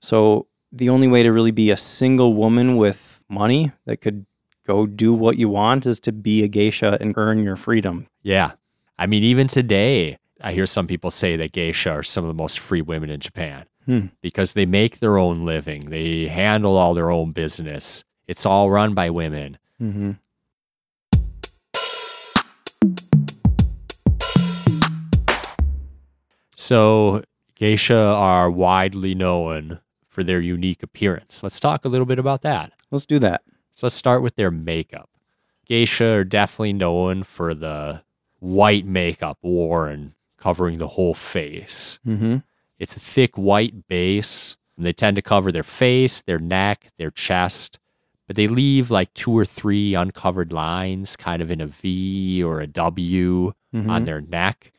[0.00, 4.26] So the only way to really be a single woman with money that could
[4.66, 8.06] go do what you want is to be a geisha and earn your freedom.
[8.22, 8.52] Yeah.
[8.98, 12.34] I mean, even today, I hear some people say that geisha are some of the
[12.34, 14.06] most free women in Japan Hmm.
[14.20, 18.04] because they make their own living, they handle all their own business.
[18.26, 19.58] It's all run by women.
[19.82, 20.12] Mm-hmm.
[26.54, 27.22] So,
[27.56, 31.42] geisha are widely known for their unique appearance.
[31.42, 32.72] Let's talk a little bit about that.
[32.90, 33.42] Let's do that.
[33.72, 35.10] So, let's start with their makeup.
[35.66, 38.02] Geisha are definitely known for the
[38.38, 42.00] white makeup worn covering the whole face.
[42.06, 42.38] Mm-hmm.
[42.78, 47.10] It's a thick white base, and they tend to cover their face, their neck, their
[47.12, 47.78] chest,
[48.26, 52.60] but they leave like two or three uncovered lines, kind of in a V or
[52.60, 53.88] a W Mm-hmm.
[53.88, 54.72] on their neck,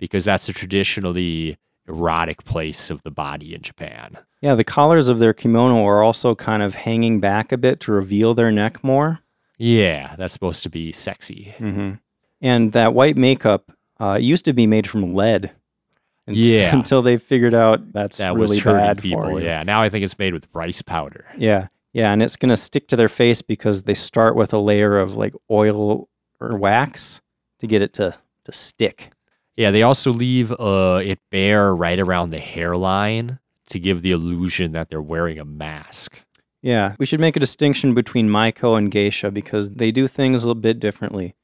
[0.00, 1.56] because that's a traditionally
[1.86, 4.18] erotic place of the body in Japan.
[4.40, 7.92] Yeah, the collars of their kimono are also kind of hanging back a bit to
[7.92, 9.20] reveal their neck more.
[9.58, 11.54] Yeah, that's supposed to be sexy.
[11.58, 11.92] Mm-hmm.
[12.40, 15.52] And that white makeup uh, it used to be made from lead.
[16.26, 16.74] unt- Yeah.
[16.74, 19.22] Until they figured out that's That really bad people.
[19.24, 19.46] for you.
[19.46, 21.24] Yeah, now I think it's made with rice powder.
[21.36, 21.68] Yeah.
[21.92, 22.12] Yeah.
[22.12, 25.16] And it's going to stick to their face because they start with a layer of
[25.16, 26.08] like oil
[26.40, 27.20] or wax
[27.60, 29.12] to get it to, to stick.
[29.56, 34.72] Yeah, they also leave uh, it bare right around the hairline to give the illusion
[34.72, 36.20] that they're wearing a mask.
[36.60, 36.94] Yeah.
[36.98, 40.60] We should make a distinction between Maiko and Geisha because they do things a little
[40.60, 41.34] bit differently.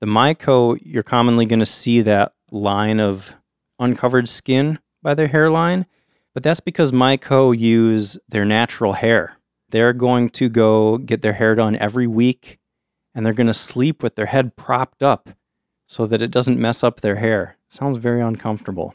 [0.00, 3.36] The Maiko, you're commonly going to see that line of
[3.78, 5.86] uncovered skin by their hairline,
[6.34, 9.38] but that's because Maiko use their natural hair.
[9.70, 12.58] They're going to go get their hair done every week
[13.14, 15.30] and they're going to sleep with their head propped up
[15.86, 17.56] so that it doesn't mess up their hair.
[17.68, 18.94] Sounds very uncomfortable.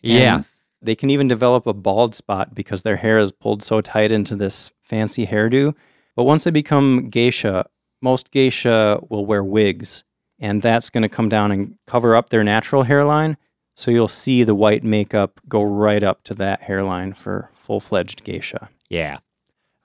[0.00, 0.44] Yeah, And
[0.80, 4.36] they can even develop a bald spot because their hair is pulled so tight into
[4.36, 5.74] this fancy hairdo.
[6.14, 7.66] But once they become geisha,
[8.00, 10.04] most geisha will wear wigs,
[10.38, 13.36] and that's going to come down and cover up their natural hairline.
[13.74, 18.24] So you'll see the white makeup go right up to that hairline for full fledged
[18.24, 18.68] geisha.
[18.88, 19.18] yeah.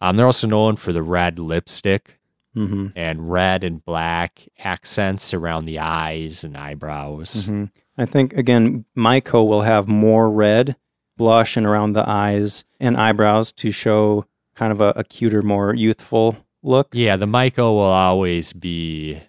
[0.03, 2.17] Um, they're also known for the red lipstick
[2.55, 7.45] hmm and red and black accents around the eyes and eyebrows.
[7.45, 7.65] hmm
[7.97, 10.75] I think, again, Maiko will have more red
[11.17, 15.75] blush and around the eyes and eyebrows to show kind of a, a cuter, more
[15.75, 16.87] youthful look.
[16.93, 19.19] Yeah, the Maiko will always be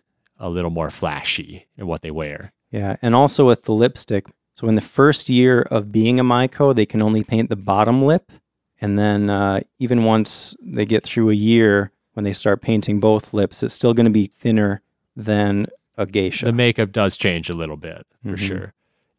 [0.42, 2.52] a little more flashy in what they wear.
[2.70, 4.26] Yeah, and also with the lipstick.
[4.56, 8.02] So in the first year of being a Maiko, they can only paint the bottom
[8.04, 8.30] lip,
[8.80, 13.32] and then uh, even once they get through a year, when they start painting both
[13.32, 14.82] lips, it's still going to be thinner
[15.16, 16.44] than a geisha.
[16.46, 18.38] The makeup does change a little bit for Mhm.
[18.38, 18.74] sure.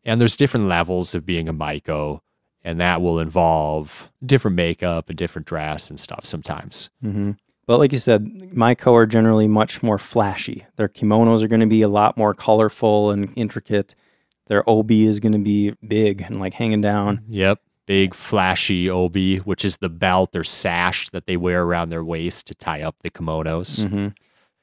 [0.06, 2.20] And there's different levels of being a Maiko,
[2.64, 6.90] and that will involve different makeup and different dress and stuff sometimes.
[7.02, 7.32] hmm
[7.66, 10.66] But like you said, Maiko are generally much more flashy.
[10.76, 13.96] Their kimonos are going to be a lot more colorful and intricate.
[14.48, 17.22] Their obi is going to be big and like hanging down.
[17.30, 17.60] Yep.
[17.86, 22.48] Big flashy obi, which is the belt or sash that they wear around their waist
[22.48, 23.88] to tie up the kimonos.
[23.88, 24.08] hmm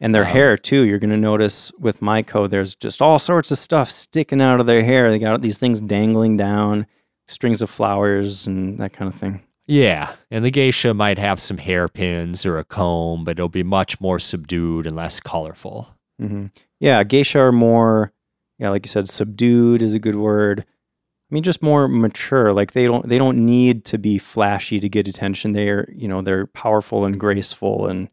[0.00, 0.82] And their Um, hair too.
[0.82, 4.66] You're going to notice with Maiko, there's just all sorts of stuff sticking out of
[4.66, 5.10] their hair.
[5.10, 6.86] They got these things dangling down,
[7.26, 9.42] strings of flowers and that kind of thing.
[9.70, 10.16] Yeah.
[10.32, 14.18] And the geisha might have some hairpins or a comb, but it'll be much more
[14.18, 15.94] subdued and less colorful.
[16.18, 16.46] hmm
[16.80, 18.12] Yeah, geisha are more,
[18.58, 20.64] yeah, like you said, subdued is a good word.
[20.66, 22.52] I mean, just more mature.
[22.52, 25.52] Like they don't they don't need to be flashy to get attention.
[25.52, 28.08] They're you know they're powerful and graceful, and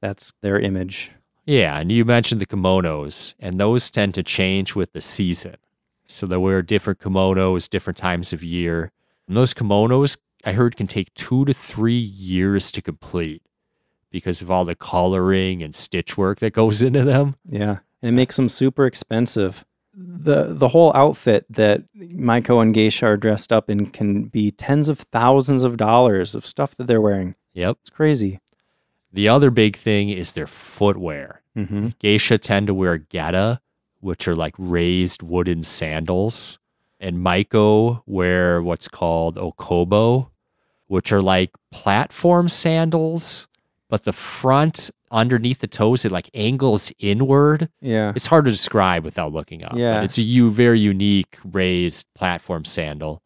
[0.00, 1.10] that's their image.
[1.44, 5.56] Yeah, and you mentioned the kimonos, and those tend to change with the season.
[6.06, 8.92] So they wear different kimonos different times of year.
[9.26, 13.42] And those kimonos, I heard, can take two to three years to complete
[14.10, 17.36] because of all the coloring and stitch work that goes into them.
[17.46, 19.64] Yeah, and it makes them super expensive.
[19.94, 24.88] the The whole outfit that Maiko and Geisha are dressed up in can be tens
[24.88, 27.34] of thousands of dollars of stuff that they're wearing.
[27.54, 27.78] Yep.
[27.82, 28.40] It's crazy.
[29.12, 31.42] The other big thing is their footwear.
[31.56, 31.88] Mm-hmm.
[31.98, 33.60] Geisha tend to wear geta,
[34.00, 36.58] which are like raised wooden sandals.
[36.98, 40.30] And Maiko wear what's called okobo,
[40.92, 43.48] which are like platform sandals,
[43.88, 47.70] but the front underneath the toes, it like angles inward.
[47.80, 48.12] Yeah.
[48.14, 49.72] It's hard to describe without looking up.
[49.72, 50.02] but Yeah.
[50.02, 53.22] It's a u- very unique raised platform sandal.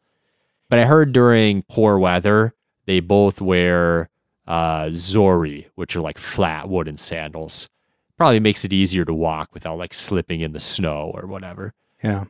[0.71, 2.55] But I heard during poor weather,
[2.87, 4.11] they both wear
[4.47, 7.69] uh, Zori, which are like flat wooden sandals.
[8.17, 11.75] Probably makes it easier to walk without like slipping in the snow or whatever.
[12.03, 12.25] Yeah.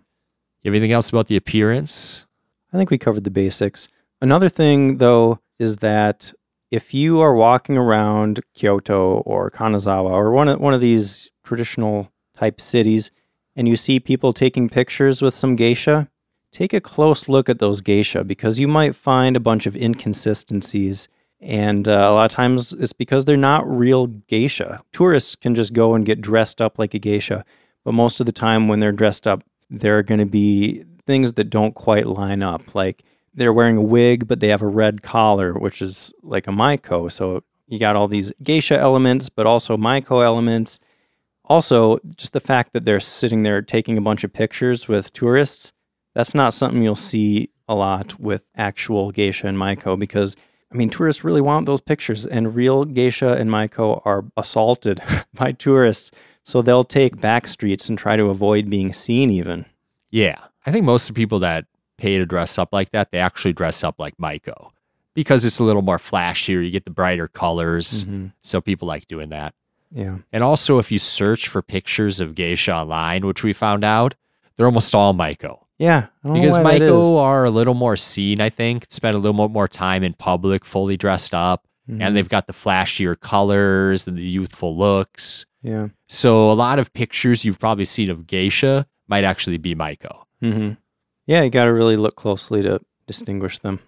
[0.62, 2.26] You have anything else about the appearance?
[2.72, 3.87] I think we covered the basics.
[4.20, 6.32] Another thing, though, is that
[6.70, 12.10] if you are walking around Kyoto or Kanazawa or one of, one of these traditional
[12.36, 13.10] type cities
[13.54, 16.08] and you see people taking pictures with some geisha,
[16.52, 21.08] take a close look at those geisha because you might find a bunch of inconsistencies.
[21.40, 24.80] And uh, a lot of times it's because they're not real geisha.
[24.92, 27.44] Tourists can just go and get dressed up like a geisha,
[27.84, 31.34] but most of the time when they're dressed up, there are going to be things
[31.34, 32.74] that don't quite line up.
[32.74, 33.04] Like
[33.37, 37.12] they're wearing a wig, but they have a red collar, which is like a Maiko.
[37.12, 40.80] So you got all these geisha elements, but also Maiko elements.
[41.45, 45.72] Also, just the fact that they're sitting there taking a bunch of pictures with tourists,
[46.14, 50.34] that's not something you'll see a lot with actual geisha and Maiko because,
[50.72, 55.01] I mean, tourists really want those pictures, and real geisha and Maiko are assaulted
[55.34, 56.11] by tourists.
[56.43, 59.66] So they'll take back streets and try to avoid being seen, even.
[60.11, 60.37] Yeah.
[60.64, 61.66] I think most of the people that
[61.99, 64.70] pay to dress up like that, they actually dress up like Maiko
[65.14, 66.64] because it's a little more flashier.
[66.64, 68.05] You get the brighter colors.
[68.05, 68.26] Mm-hmm.
[68.42, 69.55] So people like doing that.
[69.90, 70.18] Yeah.
[70.32, 74.14] And also, if you search for pictures of geisha online, which we found out,
[74.57, 75.61] they're almost all Maiko.
[75.78, 76.07] Yeah.
[76.24, 79.49] I don't know Because Maiko are a little more seen, I think, spend a little
[79.49, 81.66] more, time in public, fully dressed up.
[81.88, 82.03] Mhm.
[82.03, 85.47] And they've got the flashier colors and the youthful looks.
[85.62, 85.88] Yeah.
[86.09, 90.24] So a lot of pictures you've probably seen of geisha might actually be Maiko.
[90.40, 90.72] hmm
[91.27, 93.81] Yeah, you got to really look closely to distinguish them.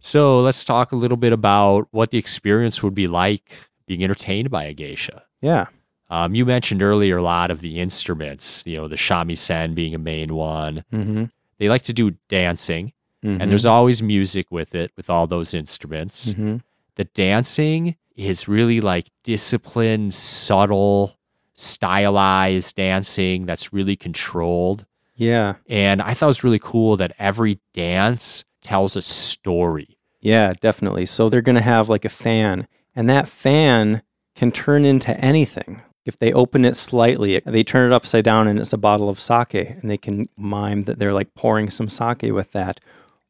[0.00, 4.50] So let's talk a little bit about what the experience would be like being entertained
[4.50, 5.24] by a geisha.
[5.40, 5.66] Yeah.
[6.10, 9.98] Um, you mentioned earlier a lot of the instruments, you know, the shamisen being a
[9.98, 10.84] main one.
[10.92, 11.24] Mm-hmm.
[11.58, 12.92] They like to do dancing,
[13.22, 16.32] and there's always music with it, with all those instruments.
[16.32, 16.58] hmm
[16.94, 21.16] The dancing is really like disciplined, subtle,
[21.56, 24.86] stylized dancing that's really controlled.
[25.14, 25.54] Yeah.
[25.68, 29.98] And I thought it was really cool that every dance tells a story.
[30.20, 31.06] Yeah, definitely.
[31.06, 34.02] So they're going to have like a fan, and that fan
[34.34, 35.82] can turn into anything.
[36.04, 39.18] If they open it slightly, they turn it upside down and it's a bottle of
[39.18, 42.80] sake, and they can mime that they're like pouring some sake with that.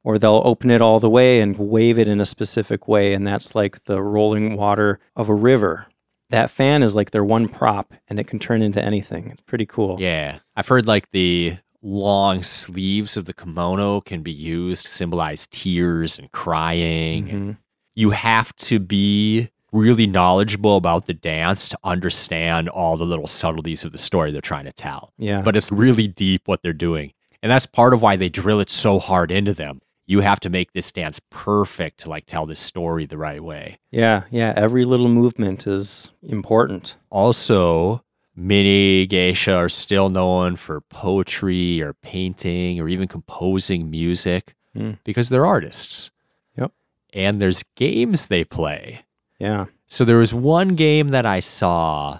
[0.05, 3.27] Or they'll open it all the way and wave it in a specific way, and
[3.27, 5.87] that's like the rolling water of a river.
[6.31, 9.29] That fan is like their one prop, and it can turn into anything.
[9.31, 9.97] It's pretty cool.
[10.01, 10.39] Yeah.
[10.57, 16.19] I've heard like the long sleeves of the kimono can be used to symbolize tears
[16.19, 17.31] and crying.
[17.31, 17.57] and Mhm.
[17.95, 23.85] You have to be really knowledgeable about the dance to understand all the little subtleties
[23.85, 25.13] of the story they're trying to tell.
[25.19, 25.43] Yeah.
[25.43, 27.13] But it's really deep what they're doing.
[27.43, 29.81] And that's part of why they drill it so hard into them.
[30.07, 33.79] You have to make this dance perfect to like tell this story the right way.
[33.91, 34.53] yeah, yeah.
[34.57, 36.97] Every little movement is important.
[37.11, 38.05] Also,
[38.37, 44.99] many geisha are still known for poetry or painting or even composing music Mm.
[45.05, 46.11] because they're artists.
[46.59, 46.71] Yep.
[47.15, 49.07] And there's games they play.
[49.39, 49.67] Yeah.
[49.87, 52.19] So there was one game that I saw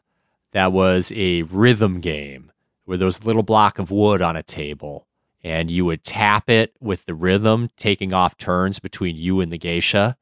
[0.53, 2.51] that was a rhythm game
[2.87, 5.06] where there was a little block of wood on a table
[5.47, 9.59] and you would tap it with the rhythm, taking off turns between you and the
[9.59, 10.17] geisha.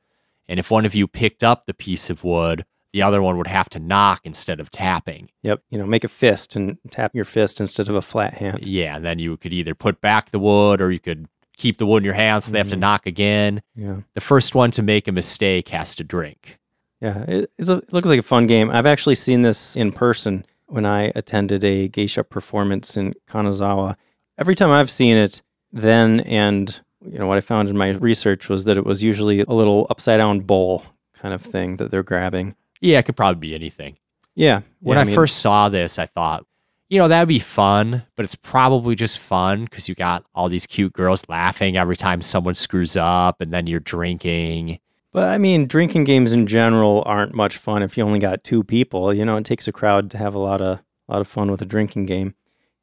[0.46, 3.46] And if one of you picked up the piece of wood, the other one would
[3.46, 5.30] have to knock instead of tapping.
[5.42, 5.62] Yep.
[5.70, 8.66] You know, make a fist and tap your fist instead of a flat hand.
[8.66, 11.86] Yeah, and then you could either put back the wood or you could keep the
[11.86, 12.80] wood in your hand so they have to Mhm.
[12.80, 13.62] knock again.
[13.74, 14.00] Yeah.
[14.12, 16.58] The first one to make a mistake has to drink.
[17.00, 17.22] Yeah.
[17.26, 18.70] It, a, it looks like a fun game.
[18.70, 23.96] I've actually seen this in person when I attended a geisha performance in Kanazawa.
[24.38, 28.48] Every time I've seen it, then and you know what I found in my research
[28.48, 32.02] was that it was usually a little upside down bowl kind of thing that they're
[32.02, 32.56] grabbing.
[32.80, 33.96] Yeah, it could probably be anything.
[34.34, 34.62] Yeah.
[34.80, 36.44] When yeah, I, mean, first saw this, I thought,
[36.88, 40.66] you know, that'd be fun, but it's probably just fun because you got all these
[40.66, 44.80] cute girls laughing every time someone screws up and then you're drinking.
[45.12, 48.64] But I mean, drinking games in general aren't much fun if you only got two
[48.64, 49.14] people.
[49.14, 51.50] You know, it takes a crowd to have a lot of a lot of fun
[51.50, 52.34] with a drinking game.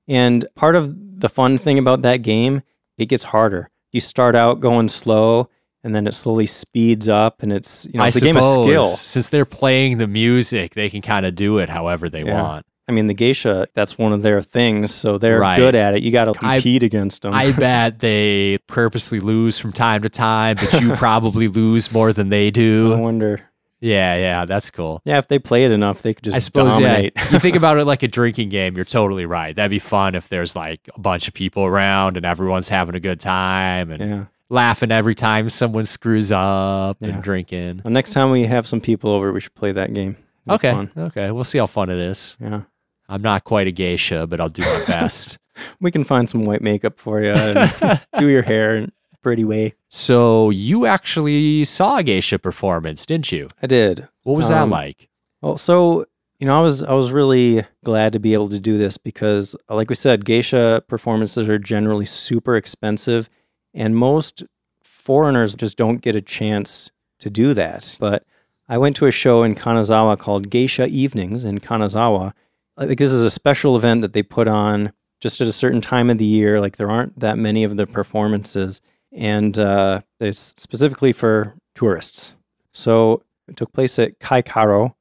[0.07, 2.61] And part of the fun thing about that game,
[2.97, 3.69] it gets harder.
[3.91, 5.49] You start out going slow,
[5.83, 8.95] and then it slowly speeds up, and it's you know it's a game of skill.
[8.97, 12.41] Since they're playing the music, they can kind of do it however they Yeah.
[12.41, 12.65] want.
[12.87, 15.55] I mean, the geisha that's one of their things, so they're Right.
[15.57, 16.03] good at it.
[16.03, 17.33] You got to I- compete against them.
[17.33, 22.29] I bet they purposely lose from time to time, but you probably lose more than
[22.29, 22.93] they do.
[22.93, 23.41] I wonder.
[23.81, 25.01] Yeah, yeah, that's cool.
[25.05, 27.13] Yeah, if they play it enough, they could just I suppose, dominate.
[27.15, 27.31] yeah.
[27.31, 29.55] you think about it like a drinking game, you're totally right.
[29.55, 32.99] That'd be fun if there's like a bunch of people around and everyone's having a
[32.99, 34.25] good time and yeah.
[34.49, 37.09] laughing every time someone screws up Yeah.
[37.09, 37.81] and drinking.
[37.83, 40.15] Well, next time we have some people over, we should play that game.
[40.47, 40.71] Okay.
[40.71, 40.91] fun.
[40.95, 41.31] Okay.
[41.31, 42.37] We'll see how fun it is.
[42.39, 42.61] Yeah.
[43.09, 45.37] I'm not quite a geisha, but I'll do my best.
[45.81, 48.91] We can find some white makeup for you and do your hair in a
[49.21, 49.73] pretty way.
[49.87, 53.47] so you actually saw a geisha performance, didn't you?
[53.61, 54.07] I did.
[54.23, 55.09] What was that Um, like?
[55.41, 56.05] Well, so
[56.39, 59.55] you know, I was I was really glad to be able to do this because,
[59.69, 63.29] like we said, geisha performances are generally super expensive,
[63.73, 64.43] and most
[64.83, 67.95] foreigners just don't get a chance to do that.
[67.99, 68.23] But
[68.67, 72.33] I went to a show in Kanazawa called Geisha Evenings in Kanazawa.
[72.77, 75.81] I think this is a special event that they put on just at a certain
[75.81, 76.59] time of the year.
[76.59, 78.81] Like there aren't that many of the performances,
[79.11, 82.33] and uh, it's specifically for tourists.
[82.71, 84.93] So it took place at Kaikaro,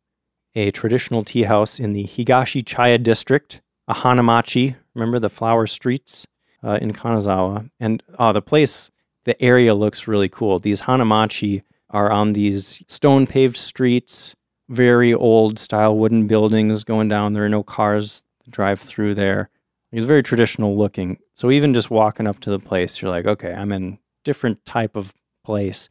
[0.54, 4.76] a traditional tea house in the Higashi Chaya district, a Hanamachi.
[4.94, 6.26] Remember the flower streets
[6.62, 7.70] uh, in Kanazawa?
[7.78, 8.90] And uh, the place,
[9.24, 10.58] the area looks really cool.
[10.58, 14.34] These Hanamachi are on these stone paved streets,
[14.68, 17.32] very old style wooden buildings going down.
[17.32, 19.50] There are no cars drive through there.
[19.92, 21.18] It's very traditional looking.
[21.34, 24.94] So even just walking up to the place, you're like, okay, I'm in different type
[24.96, 25.14] of
[25.44, 25.88] place.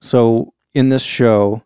[0.00, 1.62] So in this show,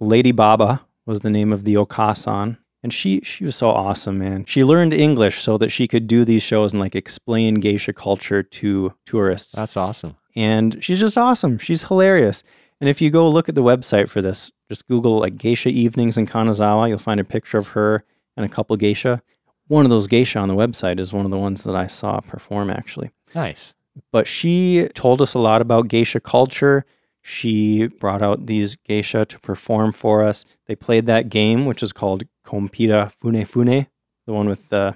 [0.00, 2.58] Lady Baba was the name of the Okasan.
[2.82, 4.44] And she she was so awesome, man.
[4.44, 8.40] She learned English so that she could do these shows and like explain geisha culture
[8.42, 9.56] to tourists.
[9.56, 10.16] That's awesome.
[10.36, 11.58] and she's just awesome.
[11.58, 12.44] She's hilarious.
[12.80, 16.16] And if you go look at the website for this, just Google like geisha evenings
[16.16, 18.04] in Kanazawa, you'll find a picture of her
[18.36, 19.22] and a couple geisha.
[19.68, 22.20] One of those geisha on the website is one of the ones that I saw
[22.20, 23.74] perform actually Nice.
[24.12, 26.84] but she told us a lot about geisha culture.
[27.20, 30.44] She brought out these geisha to perform for us.
[30.66, 33.86] They played that game, which is called Kompira Fune Fune,
[34.26, 34.94] the one with the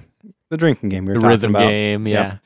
[0.48, 1.68] the drinking game we were The rhythm about.
[1.68, 2.06] game.
[2.06, 2.32] Yeah.
[2.32, 2.38] Yep.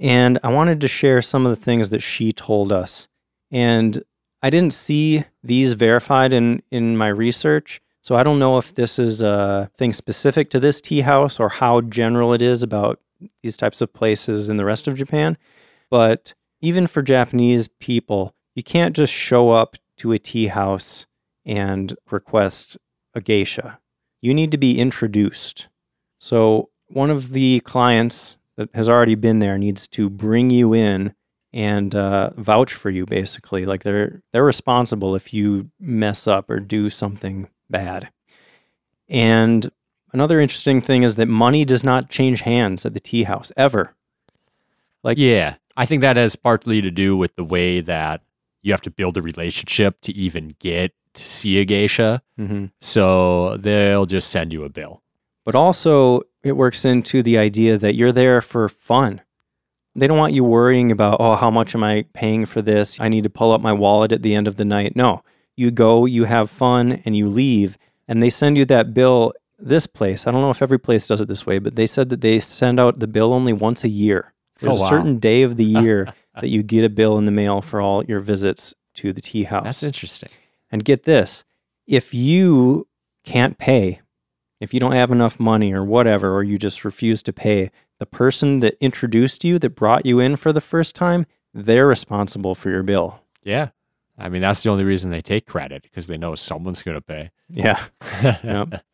[0.00, 3.06] And I wanted to share some of the things that she told us.
[3.50, 4.02] And
[4.42, 7.80] I didn't see these verified in in my research.
[8.04, 11.48] So I don't know if this is a thing specific to this tea house or
[11.48, 13.00] how general it is about
[13.42, 15.38] these types of places in the rest of Japan.
[15.88, 21.06] But even for Japanese people, you can't just show up to a tea house
[21.46, 22.76] and request
[23.14, 23.80] a geisha.
[24.20, 25.68] You need to be introduced.
[26.18, 31.14] So one of the clients that has already been there needs to bring you in
[31.54, 36.58] and uh, vouch for you basically like they're they're responsible if you mess up or
[36.58, 38.10] do something bad
[39.08, 39.70] and
[40.12, 43.94] another interesting thing is that money does not change hands at the tea house ever
[45.02, 48.22] Like- yeah, I think that has partly to do with the way that
[48.62, 52.22] you have to build a relationship to even get to see a geisha.
[52.40, 52.66] mm-hmm.
[52.80, 55.02] So they'll just send you a bill.
[55.44, 59.20] but also it works into the idea that you're there for fun.
[59.94, 62.98] They don't want you worrying about, oh, how much am I paying for this?
[62.98, 64.96] I need to pull up my wallet at the end of the night.
[64.96, 65.22] No,
[65.56, 67.78] you go, you have fun, and you leave,
[68.08, 69.32] and they send you that bill.
[69.58, 72.08] This place, I don't know if every place does it this way, but they said
[72.10, 74.32] that they send out the bill only once a year.
[74.58, 74.86] There's Oh, wow.
[74.86, 77.80] a certain day of the year that you get a bill in the mail for
[77.80, 79.64] all your visits to the tea house.
[79.64, 80.28] That's interesting.
[80.70, 81.44] And get this
[81.86, 82.88] if you
[83.24, 84.00] can't pay,
[84.60, 88.06] if you don't have enough money or whatever, or you just refuse to pay, the
[88.06, 92.70] person that introduced you, that brought you in for the first time, they're responsible for
[92.70, 93.20] your bill.
[93.44, 93.68] Yeah.
[94.18, 97.00] I mean, that's the only reason they take credit because they know someone's going to
[97.00, 97.30] pay.
[97.48, 97.82] Yeah.
[98.44, 98.84] Yep.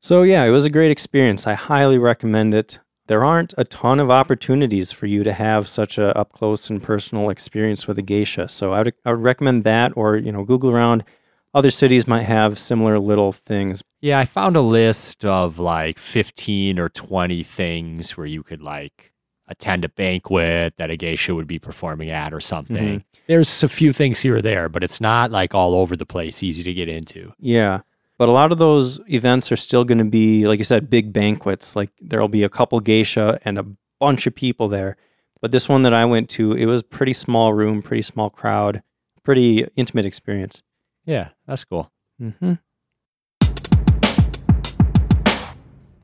[0.00, 1.46] So, yeah, it was a great experience.
[1.46, 2.80] I highly recommend it.
[3.06, 6.82] There aren't a ton of opportunities for you to have such a up close and
[6.82, 8.48] personal experience with a geisha.
[8.48, 11.04] So, I would, I would recommend that or, you know, Google around.
[11.54, 13.82] Other cities might have similar little things.
[14.00, 19.11] Yeah, I found a list of like 15 or 20 things where you could like
[19.48, 23.04] attend a banquet that a geisha would be performing at or something.
[23.26, 26.42] There's a few things here or there, but it's not like all over the place,
[26.42, 27.32] easy to get into.
[27.38, 27.80] Yeah.
[28.18, 31.12] But a lot of those events are still going to be, like you said, big
[31.12, 31.74] banquets.
[31.74, 33.66] Like there'll be a couple geisha and a
[33.98, 34.96] bunch of people there.
[35.40, 38.82] But this one that I went to, it was pretty small room, pretty small crowd,
[39.24, 40.62] pretty intimate experience.
[41.04, 41.90] Yeah, that's cool.
[42.20, 42.54] Mm-hmm.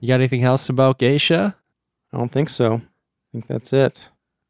[0.00, 1.56] You got anything else about geisha?
[2.12, 2.82] I don't think so.
[3.28, 4.08] I think that's it.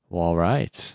[0.08, 0.94] Well, all right.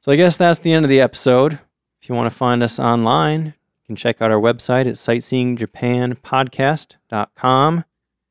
[0.00, 1.60] So I guess that's the end of the episode.
[2.00, 3.52] If you want to find us online, you
[3.86, 7.84] can check out our website at sightseeingjapanpodcast.com.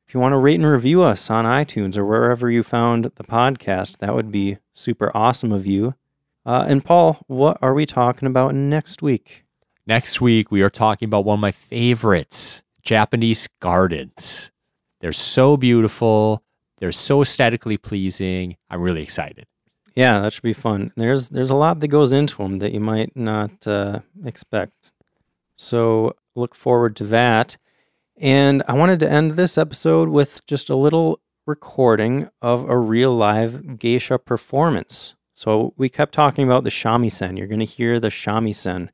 [0.06, 3.24] If you want to rate and review us on iTunes or wherever you found the
[3.24, 5.94] podcast, that would be super awesome of you.
[6.44, 9.44] Uh, and Paul, what are we talking about next week?
[9.86, 14.50] Next week, we are talking about one of my favorites Japanese gardens.
[15.00, 16.42] They're so beautiful,
[16.82, 18.56] they're so aesthetically pleasing.
[18.68, 19.46] I'm really excited.
[19.94, 20.90] Yeah, that should be fun.
[20.96, 24.90] There's there's a lot that goes into them that you might not uh, expect.
[25.54, 27.56] So look forward to that.
[28.16, 33.14] And I wanted to end this episode with just a little recording of a real
[33.14, 35.14] live geisha performance.
[35.34, 37.38] So we kept talking about the shamisen.
[37.38, 38.88] You're going to hear the shamisen,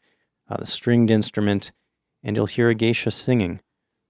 [0.46, 1.72] uh, the stringed instrument,
[2.22, 3.60] and you'll hear a geisha singing.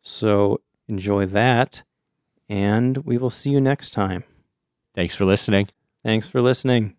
[0.02, 1.84] So enjoy that,
[2.48, 4.24] and we will see you next time.
[4.94, 5.68] Thanks for listening.
[6.02, 6.97] Thanks for listening.